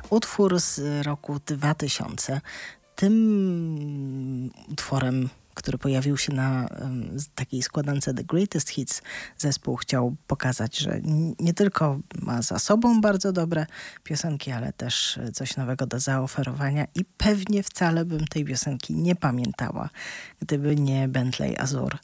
Utwór 0.10 0.60
z 0.60 1.06
roku 1.06 1.40
2000. 1.46 2.42
Tym 2.96 4.52
utworem, 4.72 5.30
który 5.54 5.78
pojawił 5.78 6.18
się 6.18 6.34
na 6.34 6.70
z 7.16 7.30
takiej 7.36 7.62
składance 7.62 8.14
The 8.14 8.24
Greatest 8.24 8.70
Hits, 8.70 9.02
zespół 9.38 9.76
chciał 9.76 10.16
pokazać, 10.28 10.78
że 10.78 11.02
nie 11.40 11.54
tylko 11.54 12.00
ma 12.22 12.42
za 12.42 12.60
sobą 12.60 13.02
bardzo 13.02 13.32
dobre 13.32 13.66
piosenki, 14.04 14.52
ale 14.52 14.74
też 14.74 15.20
coś 15.34 15.58
nowego 15.58 15.86
do 15.86 16.00
zaoferowania 16.00 16.86
i 16.96 17.06
pewnie 17.06 17.64
wcale 17.64 18.06
bym 18.06 18.28
tej 18.28 18.46
piosenki 18.46 18.96
nie 18.96 19.16
pamiętała, 19.16 19.90
gdyby 20.40 20.76
nie 20.76 21.08
Bentley 21.08 21.58
Azur, 21.58 21.98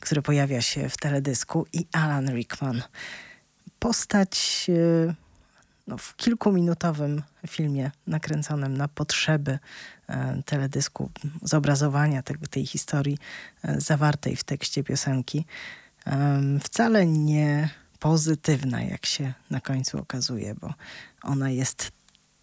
który 0.00 0.22
pojawia 0.22 0.62
się 0.62 0.88
w 0.88 0.96
teledysku 0.96 1.66
i 1.72 1.86
Alan 1.92 2.28
Rickman. 2.34 2.82
Postać 3.78 4.66
e, 4.68 5.23
no, 5.86 5.98
w 5.98 6.16
kilkuminutowym 6.16 7.22
filmie 7.46 7.90
nakręconym 8.06 8.76
na 8.76 8.88
potrzeby 8.88 9.58
e, 10.08 10.42
teledysku, 10.46 11.10
zobrazowania 11.42 12.22
tego, 12.22 12.46
tej 12.46 12.66
historii 12.66 13.18
e, 13.62 13.80
zawartej 13.80 14.36
w 14.36 14.44
tekście 14.44 14.84
piosenki, 14.84 15.44
em, 16.04 16.60
wcale 16.60 17.06
nie 17.06 17.68
pozytywna, 17.98 18.82
jak 18.82 19.06
się 19.06 19.32
na 19.50 19.60
końcu 19.60 19.98
okazuje, 19.98 20.54
bo 20.54 20.74
ona 21.22 21.50
jest 21.50 21.92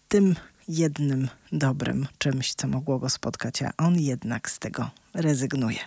tym 0.08 0.34
jednym 0.68 1.28
dobrym 1.52 2.06
czymś, 2.18 2.54
co 2.54 2.68
mogło 2.68 2.98
go 2.98 3.10
spotkać, 3.10 3.62
a 3.62 3.72
on 3.76 3.98
jednak 3.98 4.50
z 4.50 4.58
tego 4.58 4.90
rezygnuje. 5.14 5.78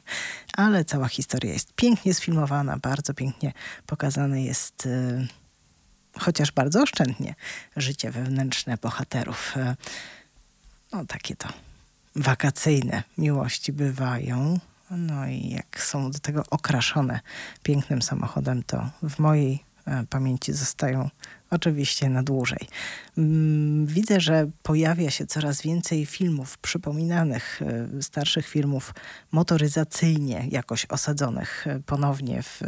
Ale 0.57 0.85
cała 0.85 1.07
historia 1.07 1.53
jest 1.53 1.73
pięknie 1.73 2.13
sfilmowana, 2.13 2.77
bardzo 2.77 3.13
pięknie 3.13 3.53
pokazane 3.85 4.43
jest. 4.43 4.85
e, 4.85 5.44
chociaż 6.19 6.51
bardzo 6.51 6.81
oszczędnie, 6.81 7.35
życie 7.77 8.11
wewnętrzne 8.11 8.77
bohaterów. 8.77 9.57
E, 9.57 9.75
No 10.93 11.05
takie 11.05 11.35
to 11.35 11.49
wakacyjne 12.15 13.03
miłości 13.17 13.73
bywają. 13.73 14.59
No 14.91 15.27
i 15.27 15.49
jak 15.49 15.83
są 15.83 16.11
do 16.11 16.19
tego 16.19 16.43
okraszone 16.49 17.19
pięknym 17.63 18.01
samochodem, 18.01 18.63
to 18.63 18.89
w 19.03 19.19
mojej 19.19 19.63
e, 19.85 20.05
pamięci 20.09 20.53
zostają 20.53 21.09
oczywiście 21.49 22.09
na 22.09 22.23
dłużej. 22.23 22.67
Mm, 23.17 23.85
Widzę, 23.85 24.19
że 24.19 24.49
pojawia 24.63 25.11
się 25.11 25.25
coraz 25.25 25.61
więcej 25.61 26.05
filmów 26.05 26.57
przypominanych, 26.57 27.61
e, 27.97 28.01
starszych 28.01 28.47
filmów 28.47 28.93
motoryzacyjnie 29.31 30.47
jakoś 30.51 30.85
osadzonych 30.85 31.65
ponownie 31.85 32.43
w 32.43 32.61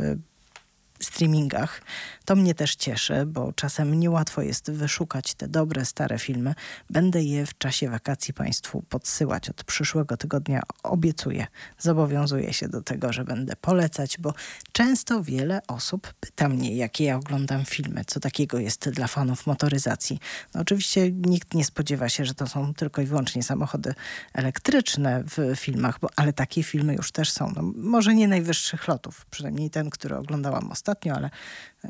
streamingach. 1.00 1.82
To 2.28 2.36
mnie 2.36 2.56
też 2.56 2.76
cieszy, 2.76 3.26
bo 3.26 3.54
czasem 3.54 4.00
niełatwo 4.00 4.42
jest 4.42 4.72
wyszukać 4.72 5.34
te 5.34 5.48
dobre, 5.48 5.86
stare 5.86 6.20
filmy. 6.20 6.56
Będę 6.90 7.24
je 7.24 7.46
w 7.46 7.58
czasie 7.58 7.90
wakacji 7.90 8.34
Państwu 8.34 8.84
podsyłać 8.90 9.50
od 9.50 9.64
przyszłego 9.64 10.18
tygodnia. 10.18 10.62
Obiecuję, 10.84 11.48
zobowiązuję 11.80 12.54
się 12.54 12.68
do 12.70 12.82
tego, 12.82 13.14
że 13.14 13.26
będę 13.26 13.56
polecać, 13.56 14.18
bo 14.20 14.34
często 14.72 15.24
wiele 15.24 15.62
osób 15.68 16.14
pyta 16.20 16.50
mnie, 16.50 16.76
jakie 16.76 17.04
ja 17.04 17.16
oglądam 17.16 17.66
filmy, 17.66 18.02
co 18.08 18.20
takiego 18.20 18.60
jest 18.60 18.90
dla 18.90 19.08
fanów 19.08 19.48
motoryzacji. 19.48 20.20
No 20.56 20.62
oczywiście 20.62 21.12
nikt 21.12 21.54
nie 21.54 21.66
spodziewa 21.66 22.10
się, 22.10 22.26
że 22.26 22.34
to 22.34 22.48
są 22.48 22.74
tylko 22.74 23.02
i 23.02 23.06
wyłącznie 23.06 23.44
samochody 23.44 23.94
elektryczne 24.34 25.24
w 25.24 25.56
filmach, 25.56 26.00
bo, 26.00 26.10
ale 26.16 26.34
takie 26.34 26.64
filmy 26.64 26.96
już 26.96 27.12
też 27.12 27.32
są. 27.32 27.52
No, 27.56 27.62
może 27.76 28.16
nie 28.16 28.28
najwyższych 28.28 28.88
lotów, 28.88 29.26
przynajmniej 29.26 29.70
ten, 29.70 29.90
który 29.90 30.16
oglądałam 30.16 30.72
ostatnio, 30.72 31.16
ale 31.16 31.30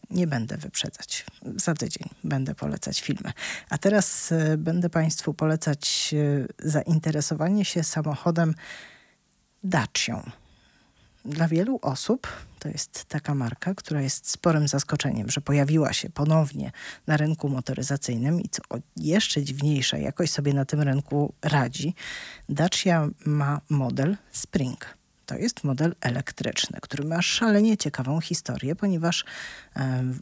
nie 0.09 0.27
będę 0.27 0.57
wyprzedzać. 0.57 1.25
Za 1.55 1.73
tydzień 1.73 2.09
będę 2.23 2.55
polecać 2.55 3.01
filmy. 3.01 3.31
A 3.69 3.77
teraz 3.77 4.31
e, 4.31 4.57
będę 4.57 4.89
Państwu 4.89 5.33
polecać 5.33 6.13
e, 6.13 6.69
zainteresowanie 6.69 7.65
się 7.65 7.83
samochodem 7.83 8.55
Dacią. 9.63 10.31
Dla 11.25 11.47
wielu 11.47 11.79
osób 11.81 12.27
to 12.59 12.69
jest 12.69 13.05
taka 13.05 13.35
marka, 13.35 13.75
która 13.75 14.01
jest 14.01 14.29
sporym 14.29 14.67
zaskoczeniem, 14.67 15.29
że 15.29 15.41
pojawiła 15.41 15.93
się 15.93 16.09
ponownie 16.09 16.71
na 17.07 17.17
rynku 17.17 17.49
motoryzacyjnym 17.49 18.41
i 18.41 18.49
co 18.49 18.61
jeszcze 18.97 19.43
dziwniejsze, 19.43 19.99
jakoś 19.99 20.29
sobie 20.29 20.53
na 20.53 20.65
tym 20.65 20.81
rynku 20.81 21.33
radzi. 21.41 21.95
Dacia 22.49 23.07
ma 23.25 23.61
model 23.69 24.17
Spring. 24.31 24.96
To 25.27 25.35
jest 25.35 25.63
model 25.63 25.95
elektryczny, 26.01 26.79
który 26.81 27.03
ma 27.03 27.21
szalenie 27.21 27.77
ciekawą 27.77 28.21
historię, 28.21 28.75
ponieważ 28.75 29.25
em, 29.73 30.19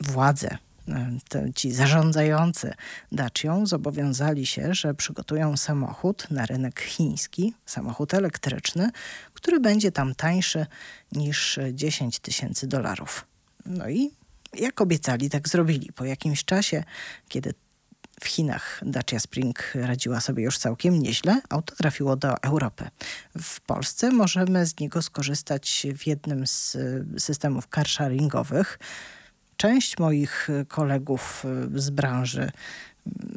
władze, 0.00 0.58
e, 0.88 1.10
te, 1.28 1.52
ci 1.52 1.72
zarządzający 1.72 2.74
Dacią 3.12 3.66
zobowiązali 3.66 4.46
się, 4.46 4.74
że 4.74 4.94
przygotują 4.94 5.56
samochód 5.56 6.30
na 6.30 6.46
rynek 6.46 6.80
chiński, 6.80 7.54
samochód 7.66 8.14
elektryczny, 8.14 8.90
który 9.34 9.60
będzie 9.60 9.92
tam 9.92 10.14
tańszy 10.14 10.66
niż 11.12 11.58
10 11.72 12.18
tysięcy 12.18 12.66
dolarów. 12.66 13.26
No 13.66 13.88
i 13.88 14.10
jak 14.54 14.80
obiecali, 14.80 15.30
tak 15.30 15.48
zrobili. 15.48 15.92
Po 15.92 16.04
jakimś 16.04 16.44
czasie, 16.44 16.84
kiedy 17.28 17.54
w 18.20 18.26
Chinach 18.26 18.80
Dacia 18.82 19.20
Spring 19.20 19.72
radziła 19.74 20.20
sobie 20.20 20.44
już 20.44 20.58
całkiem 20.58 20.98
nieźle. 20.98 21.40
Auto 21.48 21.76
trafiło 21.76 22.16
do 22.16 22.42
Europy. 22.42 22.84
W 23.40 23.60
Polsce 23.60 24.10
możemy 24.10 24.66
z 24.66 24.80
niego 24.80 25.02
skorzystać 25.02 25.86
w 25.98 26.06
jednym 26.06 26.46
z 26.46 26.74
y, 26.74 27.04
systemów 27.18 27.68
carsharingowych. 27.68 28.78
Część 29.56 29.98
moich 29.98 30.48
kolegów 30.68 31.44
y, 31.74 31.80
z 31.80 31.90
branży 31.90 32.50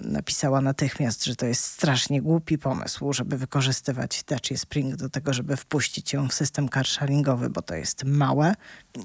napisała 0.04 0.62
natychmiast, 0.62 1.26
że 1.26 1.36
to 1.36 1.46
jest 1.46 1.64
strasznie 1.64 2.22
głupi 2.22 2.58
pomysł, 2.58 3.14
żeby 3.14 3.38
wykorzystywać 3.38 4.24
Dacia 4.24 4.58
Spring 4.58 4.96
do 4.96 5.10
tego, 5.10 5.34
żeby 5.34 5.58
wpuścić 5.58 6.14
ją 6.14 6.28
w 6.28 6.34
system 6.34 6.70
carsharingowy, 6.70 7.50
bo 7.50 7.62
to 7.62 7.76
jest 7.76 8.04
małe. 8.04 8.54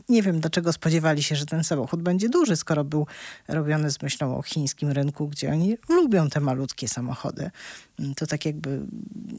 Nie 0.09 0.23
wiem, 0.23 0.41
dlaczego 0.41 0.73
spodziewali 0.73 1.23
się, 1.23 1.37
że 1.37 1.47
ten 1.47 1.65
samochód 1.65 2.03
będzie 2.03 2.29
duży, 2.29 2.57
skoro 2.57 2.85
był 2.85 3.07
robiony 3.49 3.91
z 3.91 4.03
myślą 4.03 4.37
o 4.39 4.43
chińskim 4.43 4.91
rynku, 4.91 5.29
gdzie 5.29 5.53
oni 5.53 5.77
lubią 5.89 6.31
te 6.31 6.41
malutkie 6.41 6.89
samochody. 6.89 7.51
To 8.17 8.27
tak 8.27 8.45
jakby, 8.45 8.81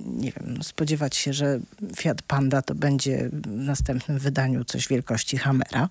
nie 0.05 0.31
wiem, 0.31 0.53
no, 0.57 0.63
spodziewać 0.63 1.15
się, 1.15 1.33
że 1.33 1.59
Fiat 1.95 2.21
Panda 2.21 2.61
to 2.61 2.75
będzie 2.75 3.29
w 3.33 3.47
następnym 3.47 4.19
wydaniu 4.19 4.63
coś 4.65 4.87
wielkości 4.87 5.37
Hammera. 5.37 5.89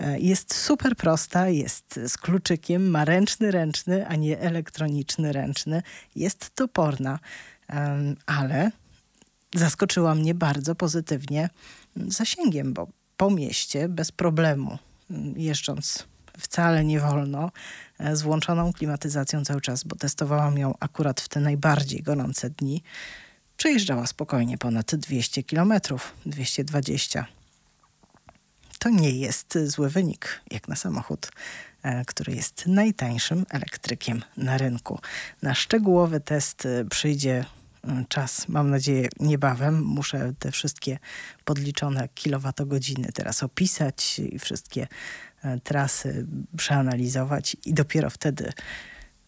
E, 0.00 0.20
Jest 0.20 0.54
super 0.54 0.96
prosta, 0.96 1.48
jest 1.48 2.00
z 2.08 2.18
kluczykiem, 2.18 2.90
ma 2.90 3.04
ręczny 3.04 3.50
ręczny, 3.50 4.06
a 4.06 4.16
nie 4.16 4.40
elektroniczny 4.40 5.32
ręczny. 5.32 5.82
Jest 6.16 6.54
toporna. 6.54 7.18
Ale 8.26 8.70
zaskoczyła 9.54 10.14
mnie 10.14 10.34
bardzo 10.34 10.74
pozytywnie 10.74 11.48
mm, 11.96 12.10
zasięgiem, 12.10 12.72
bo 12.72 12.88
po 13.16 13.30
mieście 13.30 13.88
bez 13.88 14.12
problemu, 14.12 14.78
mm, 15.10 15.38
jeżdżąc 15.38 16.06
wcale 16.38 16.84
nie 16.84 17.00
wolno, 17.00 17.50
e, 17.98 18.16
z 18.16 18.22
włączoną 18.22 18.72
klimatyzacją 18.72 19.44
cały 19.44 19.60
czas, 19.60 19.84
bo 19.84 19.96
testowałam 19.96 20.58
ją 20.58 20.74
akurat 20.80 21.20
w 21.20 21.28
te 21.28 21.40
najbardziej 21.40 22.02
gorące 22.02 22.50
dni, 22.50 22.82
przejeżdżała 23.56 24.06
spokojnie 24.06 24.58
ponad 24.58 24.94
200 24.94 25.42
kilometrów, 25.42 26.14
220 26.26 27.26
to 28.86 28.90
nie 28.90 29.10
jest 29.10 29.58
zły 29.64 29.90
wynik, 29.90 30.40
jak 30.50 30.68
na 30.68 30.76
samochód, 30.76 31.30
e, 31.82 32.04
który 32.04 32.34
jest 32.34 32.66
najtańszym 32.66 33.46
elektrykiem 33.50 34.22
na 34.36 34.58
rynku. 34.58 35.00
Na 35.42 35.54
szczegółowy 35.54 36.20
test 36.20 36.66
e, 36.66 36.84
przyjdzie 36.84 37.44
mm, 37.84 38.06
czas, 38.06 38.48
mam 38.48 38.70
nadzieję, 38.70 39.08
niebawem. 39.20 39.82
Muszę 39.82 40.32
te 40.38 40.52
wszystkie 40.52 40.98
podliczone 41.44 42.08
kilowatogodziny 42.14 43.08
teraz 43.14 43.42
opisać 43.42 44.18
i 44.18 44.38
wszystkie 44.38 44.86
trasy 45.64 46.26
przeanalizować 46.56 47.56
i 47.66 47.74
dopiero 47.74 48.10
wtedy 48.10 48.52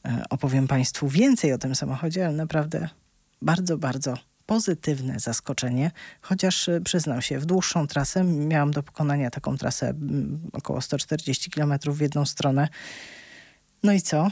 e, 0.04 0.24
opowiem 0.30 0.68
Państwu 0.68 1.08
więcej 1.08 1.52
o 1.52 1.58
tym 1.58 1.74
samochodzie, 1.74 2.26
ale 2.26 2.36
naprawdę 2.36 2.88
bardzo, 3.42 3.78
bardzo 3.78 4.28
pozytywne 4.48 5.20
zaskoczenie, 5.20 5.90
chociaż 6.20 6.68
y, 6.68 6.80
przyznam 6.84 7.22
się, 7.22 7.38
w 7.38 7.46
dłuższą 7.46 7.86
trasę 7.86 8.24
miałam 8.24 8.70
do 8.70 8.82
pokonania 8.82 9.30
taką 9.30 9.56
trasę 9.56 9.94
około 10.52 10.80
140 10.80 11.50
km 11.50 11.72
w 11.86 12.00
jedną 12.00 12.26
stronę. 12.26 12.68
No 13.82 13.92
i 13.92 14.00
co? 14.00 14.30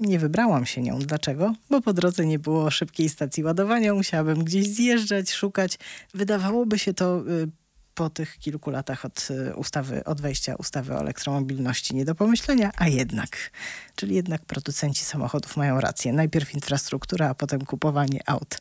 Nie 0.00 0.18
wybrałam 0.18 0.66
się 0.66 0.82
nią. 0.82 0.98
Dlaczego? 0.98 1.54
Bo 1.70 1.80
po 1.80 1.92
drodze 1.92 2.26
nie 2.26 2.38
było 2.38 2.70
szybkiej 2.70 3.08
stacji 3.08 3.44
ładowania, 3.44 3.94
musiałabym 3.94 4.44
gdzieś 4.44 4.68
zjeżdżać, 4.68 5.32
szukać. 5.32 5.78
Wydawałoby 6.14 6.78
się 6.78 6.94
to 6.94 7.24
y, 7.28 7.48
po 7.96 8.10
tych 8.10 8.38
kilku 8.38 8.70
latach 8.70 9.04
od 9.04 9.28
y, 9.30 9.56
ustawy, 9.56 10.04
od 10.04 10.20
wejścia 10.20 10.54
ustawy 10.54 10.94
o 10.94 11.00
elektromobilności 11.00 11.94
nie 11.94 12.04
do 12.04 12.14
pomyślenia, 12.14 12.70
a 12.76 12.88
jednak. 12.88 13.50
Czyli 13.94 14.14
jednak 14.14 14.44
producenci 14.44 15.04
samochodów 15.04 15.56
mają 15.56 15.80
rację. 15.80 16.12
Najpierw 16.12 16.54
infrastruktura, 16.54 17.28
a 17.28 17.34
potem 17.34 17.60
kupowanie 17.64 18.20
aut. 18.26 18.58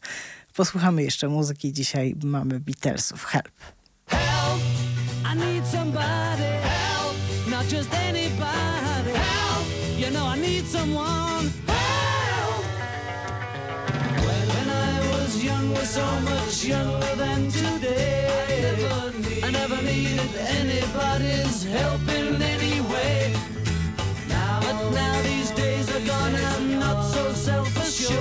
Posłuchamy 0.55 1.03
jeszcze 1.03 1.27
muzyki. 1.27 1.73
Dzisiaj 1.73 2.15
mamy 2.23 2.59
Beatlesów. 2.59 3.25
Help. 3.25 3.51
Help! 4.07 4.61
I 5.33 5.35
need 5.37 5.67
somebody. 5.67 6.51
Help! 6.63 7.15
Not 7.49 7.71
just 7.71 7.93
anybody. 7.93 9.11
Help! 9.13 9.65
You 9.99 10.11
know 10.11 10.35
I 10.35 10.39
need 10.39 10.65
someone. 10.71 11.51
Help! 11.67 12.65
When, 14.25 14.69
I 14.69 14.99
was 15.11 15.43
young, 15.43 15.73
was 15.73 15.89
so 15.89 16.05
much 16.21 16.65
younger 16.65 17.15
than 17.17 17.51
today. 17.51 18.14
I 19.45 19.51
never, 19.51 19.79
needed 19.83 20.35
anybody's 20.37 21.65
help 21.65 22.01
in 22.09 22.41
any 22.41 22.81
way. 22.81 23.31
Now, 24.27 24.59
but 24.59 24.89
now 24.89 25.21
these 25.21 25.51
days 25.51 25.87
are 25.95 26.03
gone, 26.03 26.35
I'm 26.35 26.79
not 26.79 27.03
so 27.03 27.31
self-assured. 27.31 28.17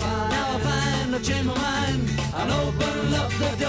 Now 0.00 0.56
I 0.56 0.60
find 0.66 1.14
I've 1.14 1.22
changed 1.22 1.46
my 1.46 1.54
mind 1.54 2.10
and 2.34 2.50
open 2.50 3.14
up 3.14 3.30
the 3.38 3.59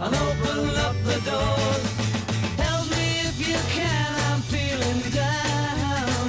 and 0.00 0.14
open 0.14 0.76
up 0.86 0.96
the 1.04 1.18
doors. 1.30 1.86
Help 2.58 2.86
me 2.90 3.06
if 3.28 3.36
you 3.48 3.58
can, 3.76 4.14
I'm 4.30 4.40
feeling 4.42 5.00
down. 5.12 6.28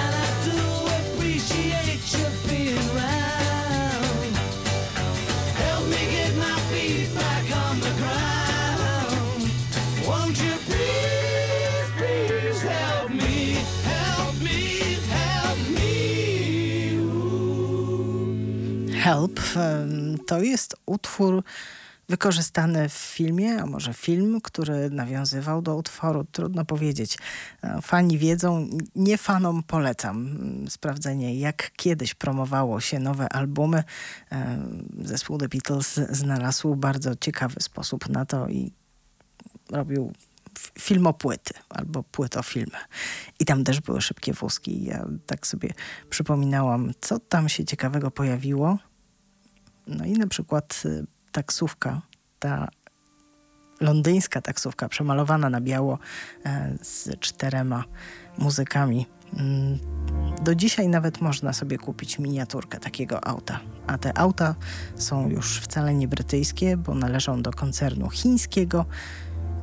And 0.00 0.12
I 0.14 0.28
do 0.46 0.58
appreciate 1.00 2.02
you 2.14 2.26
being 2.48 2.88
round. 2.94 4.32
Help 5.64 5.84
me 5.88 6.02
get 6.16 6.32
my 6.36 6.58
feet 6.70 7.08
back 7.14 7.44
on 7.66 7.74
the 7.80 7.92
ground. 8.00 9.42
Won't 10.06 10.36
you 10.44 10.54
please, 10.68 11.88
please 11.98 12.62
help 12.62 13.10
me? 13.10 13.36
Help 13.84 14.34
me, 14.40 14.60
help 15.10 15.58
me. 15.74 15.92
Help 18.92 19.38
em, 19.56 20.18
to 20.26 20.42
jest 20.44 20.74
utwór 20.84 21.42
wykorzystany 22.08 22.88
w 22.88 22.92
filmie, 22.92 23.62
a 23.62 23.66
może 23.66 23.94
film, 23.94 24.40
który 24.40 24.90
nawiązywał 24.90 25.62
do 25.62 25.76
utworu. 25.76 26.24
Trudno 26.24 26.64
powiedzieć. 26.64 27.18
E, 27.62 27.82
Fani 27.82 28.18
wiedzą, 28.18 28.68
nie 28.96 29.18
fanom 29.18 29.62
polecam 29.62 30.16
mm, 30.16 30.70
sprawdzenie, 30.70 31.38
jak 31.38 31.70
kiedyś 31.76 32.14
promowało 32.14 32.80
się 32.80 33.00
nowe 33.00 33.28
albumy. 33.32 33.84
E, 34.32 34.58
Zespół 35.02 35.38
The 35.38 35.48
Beatles 35.48 36.00
znalazł 36.10 36.76
bardzo 36.76 37.16
ciekawy 37.16 37.60
sposób 37.60 38.08
na 38.08 38.24
to 38.24 38.48
i 38.48 38.72
robił 39.70 40.12
filmopłyty 40.78 41.54
albo 41.68 42.02
płytofilmy. 42.02 42.78
I 43.40 43.44
tam 43.44 43.64
też 43.64 43.80
były 43.80 44.00
szybkie 44.00 44.32
wózki. 44.32 44.84
Ja 44.84 45.06
tak 45.26 45.46
sobie 45.46 45.70
przypominałam, 46.10 46.92
co 47.00 47.18
tam 47.18 47.48
się 47.48 47.64
ciekawego 47.64 48.10
pojawiło. 48.10 48.78
No 49.86 50.04
i 50.04 50.12
na 50.12 50.26
przykład 50.26 50.82
y, 50.84 51.06
taksówka, 51.36 52.02
ta 52.38 52.68
londyńska 53.80 54.40
taksówka 54.40 54.88
przemalowana 54.88 55.50
na 55.50 55.60
biało 55.60 55.98
e, 56.46 56.74
z 56.82 57.20
czterema 57.20 57.84
muzykami. 58.38 59.06
Mm, 59.36 59.78
Do 60.42 60.54
dzisiaj 60.54 60.88
nawet 60.88 61.20
można 61.20 61.52
sobie 61.52 61.78
kupić 61.78 62.18
miniaturkę 62.18 62.78
takiego 62.80 63.24
auta. 63.24 63.60
A 63.86 63.98
te 63.98 64.18
auta 64.18 64.54
są 64.94 65.28
już 65.28 65.60
wcale 65.60 65.94
nie 65.94 66.08
brytyjskie, 66.08 66.76
bo 66.76 66.94
należą 66.94 67.42
do 67.42 67.50
koncernu 67.50 68.10
chińskiego 68.10 68.84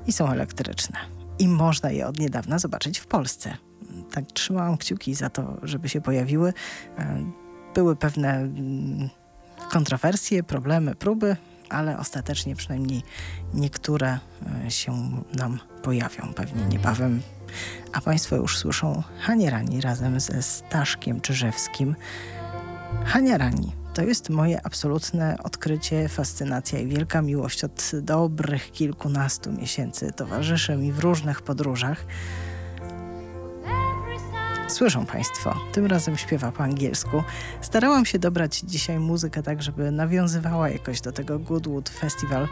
i 0.07 0.11
są 0.11 0.29
elektryczne. 0.31 0.97
I 1.39 1.47
można 1.47 1.91
je 1.91 2.07
od 2.07 2.19
niedawna 2.19 2.59
zobaczyć 2.59 2.99
w 2.99 3.07
Polsce. 3.07 3.57
Tak 4.11 4.25
trzymałam 4.25 4.77
kciuki 4.77 5.15
za 5.15 5.29
to, 5.29 5.57
żeby 5.63 5.89
się 5.89 6.01
pojawiły. 6.01 6.53
E, 6.97 7.25
Były 7.75 7.95
pewne 7.95 8.33
mm, 8.33 9.09
kontrowersje, 9.71 10.43
problemy, 10.43 10.95
próby, 10.95 11.35
ale 11.73 11.97
ostatecznie 11.97 12.55
przynajmniej 12.55 13.03
niektóre 13.53 14.19
e, 14.65 14.71
się 14.71 15.21
nam 15.33 15.59
pojawią 15.83 16.33
pewnie 16.35 16.65
niebawem. 16.65 17.21
A 17.93 18.01
Państwo 18.01 18.35
już 18.35 18.57
słyszą 18.57 19.03
Hanie 19.19 19.49
Rani 19.49 19.81
razem 19.81 20.19
ze 20.19 20.41
Staszkiem 20.41 21.21
Czyżewskim. 21.21 21.95
Hania 23.05 23.37
Rani 23.37 23.71
to 23.93 24.01
jest 24.01 24.29
moje 24.29 24.65
absolutne 24.65 25.35
odkrycie, 25.43 26.09
fascynacja 26.09 26.79
i 26.79 26.87
wielka 26.87 27.21
miłość. 27.21 27.63
Od 27.63 27.91
dobrych 28.01 28.71
kilkunastu 28.71 29.51
miesięcy 29.51 30.11
towarzyszy 30.11 30.75
mi 30.75 30.91
w 30.91 30.99
różnych 30.99 31.41
podróżach. 31.41 32.05
Słyszą 34.73 35.05
Państwo, 35.05 35.55
tym 35.71 35.85
razem 35.85 36.17
śpiewa 36.17 36.51
po 36.51 36.63
angielsku. 36.63 37.23
Starałam 37.61 38.05
się 38.05 38.19
dobrać 38.19 38.59
dzisiaj 38.59 38.99
muzykę 38.99 39.43
tak, 39.43 39.63
żeby 39.63 39.91
nawiązywała 39.91 40.69
jakoś 40.69 41.01
do 41.01 41.11
tego 41.11 41.39
Goodwood 41.39 41.89
Festival 41.89 42.47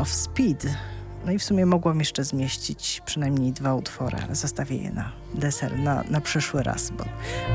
of 0.00 0.08
Speed. 0.08 0.68
No 1.26 1.32
i 1.32 1.38
w 1.38 1.44
sumie 1.44 1.66
mogłam 1.66 1.98
jeszcze 1.98 2.24
zmieścić 2.24 3.02
przynajmniej 3.04 3.52
dwa 3.52 3.74
utwory, 3.74 4.18
ale 4.24 4.34
zostawię 4.34 4.76
je 4.76 4.92
na 4.92 5.12
deser, 5.34 5.78
na, 5.78 6.04
na 6.10 6.20
przyszły 6.20 6.62
raz, 6.62 6.90
bo 6.90 7.04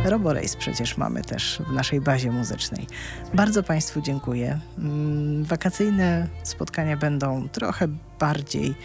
Robo 0.05 0.33
Race 0.33 0.57
przecież 0.57 0.97
mamy 0.97 1.21
też 1.21 1.61
w 1.69 1.73
naszej 1.73 2.01
bazie 2.01 2.31
muzycznej. 2.31 2.87
Bardzo 3.33 3.63
Państwu 3.63 4.01
dziękuję. 4.01 4.59
Mm, 4.77 5.43
Wakacyjne 5.43 6.27
spotkania 6.43 6.97
będą 6.97 7.49
trochę 7.49 7.87
bardziej 8.19 8.75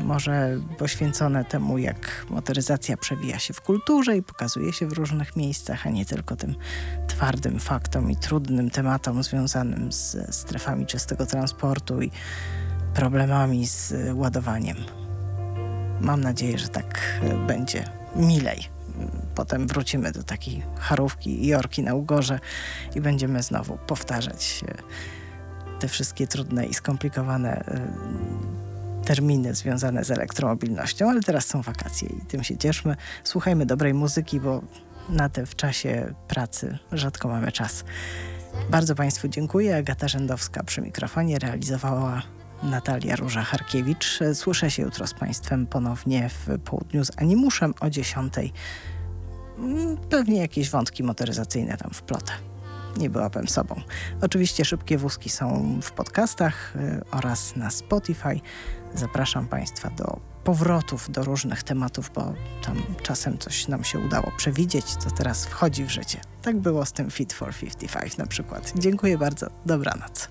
może 0.00 0.58
poświęcone 0.78 1.44
temu, 1.44 1.78
jak 1.78 2.26
motoryzacja 2.30 2.96
przewija 2.96 3.38
się 3.38 3.54
w 3.54 3.60
kulturze 3.60 4.16
i 4.16 4.22
pokazuje 4.22 4.72
się 4.72 4.86
w 4.86 4.92
różnych 4.92 5.36
miejscach, 5.36 5.86
a 5.86 5.90
nie 5.90 6.06
tylko 6.06 6.36
tym 6.36 6.54
twardym 7.08 7.60
faktom 7.60 8.10
i 8.10 8.16
trudnym 8.16 8.70
tematom 8.70 9.22
związanym 9.22 9.92
z 9.92 10.34
strefami 10.34 10.86
czystego 10.86 11.26
transportu 11.26 12.02
i 12.02 12.10
problemami 12.94 13.66
z 13.66 13.94
ładowaniem. 14.14 14.76
Mam 16.00 16.20
nadzieję, 16.20 16.58
że 16.58 16.68
tak 16.68 17.20
będzie 17.46 17.84
milej. 18.16 18.68
Potem 19.34 19.66
wrócimy 19.66 20.12
do 20.12 20.22
takiej 20.22 20.62
charówki 20.78 21.46
i 21.46 21.54
orki 21.54 21.82
na 21.82 21.94
ugorze 21.94 22.38
i 22.94 23.00
będziemy 23.00 23.42
znowu 23.42 23.78
powtarzać 23.86 24.64
e, 24.68 24.74
te 25.80 25.88
wszystkie 25.88 26.26
trudne 26.26 26.66
i 26.66 26.74
skomplikowane 26.74 27.64
e, 27.66 27.80
terminy 29.04 29.54
związane 29.54 30.04
z 30.04 30.10
elektromobilnością, 30.10 31.10
ale 31.10 31.20
teraz 31.20 31.46
są 31.46 31.62
wakacje 31.62 32.08
i 32.08 32.26
tym 32.26 32.44
się 32.44 32.56
cieszmy. 32.56 32.96
Słuchajmy 33.24 33.66
dobrej 33.66 33.94
muzyki, 33.94 34.40
bo 34.40 34.62
na 35.08 35.28
te 35.28 35.46
w 35.46 35.56
czasie 35.56 36.14
pracy 36.28 36.78
rzadko 36.92 37.28
mamy 37.28 37.52
czas. 37.52 37.84
Bardzo 38.70 38.94
Państwu 38.94 39.28
dziękuję. 39.28 39.76
Agata 39.76 40.08
Rzędowska 40.08 40.62
przy 40.64 40.80
mikrofonie 40.80 41.38
realizowała 41.38 42.22
Natalia 42.62 43.16
Róża-Harkiewicz. 43.16 44.20
Słyszę 44.34 44.70
się 44.70 44.82
jutro 44.82 45.06
z 45.06 45.14
Państwem 45.14 45.66
ponownie 45.66 46.28
w 46.28 46.58
południu 46.64 47.04
z 47.04 47.10
Animuszem 47.16 47.74
o 47.80 47.90
10. 47.90 48.34
Mm, 49.58 49.96
Pewnie 49.96 50.40
jakieś 50.40 50.70
wątki 50.70 51.02
motoryzacyjne 51.02 51.76
tam 51.76 51.90
wplotę. 51.90 52.32
Nie 52.96 53.10
byłabym 53.10 53.48
sobą. 53.48 53.80
Oczywiście 54.20 54.64
szybkie 54.64 54.98
wózki 54.98 55.30
są 55.30 55.78
w 55.82 55.92
podcastach 55.92 56.76
y, 56.76 57.00
oraz 57.10 57.56
na 57.56 57.70
Spotify. 57.70 58.40
Zapraszam 58.94 59.46
Państwa 59.46 59.90
do 59.90 60.20
powrotów 60.44 61.10
do 61.10 61.24
różnych 61.24 61.62
tematów, 61.62 62.10
bo 62.14 62.34
tam 62.62 62.82
czasem 63.02 63.38
coś 63.38 63.68
nam 63.68 63.84
się 63.84 63.98
udało 63.98 64.32
przewidzieć, 64.36 64.84
co 64.84 65.10
teraz 65.10 65.46
wchodzi 65.46 65.84
w 65.84 65.90
życie. 65.90 66.20
Tak 66.42 66.60
było 66.60 66.86
z 66.86 66.92
tym 66.92 67.10
Fit 67.10 67.32
for 67.32 67.54
55 67.54 68.16
na 68.16 68.26
przykład. 68.26 68.72
Dziękuję 68.76 69.18
bardzo. 69.18 69.46
Dobranoc. 69.66 70.28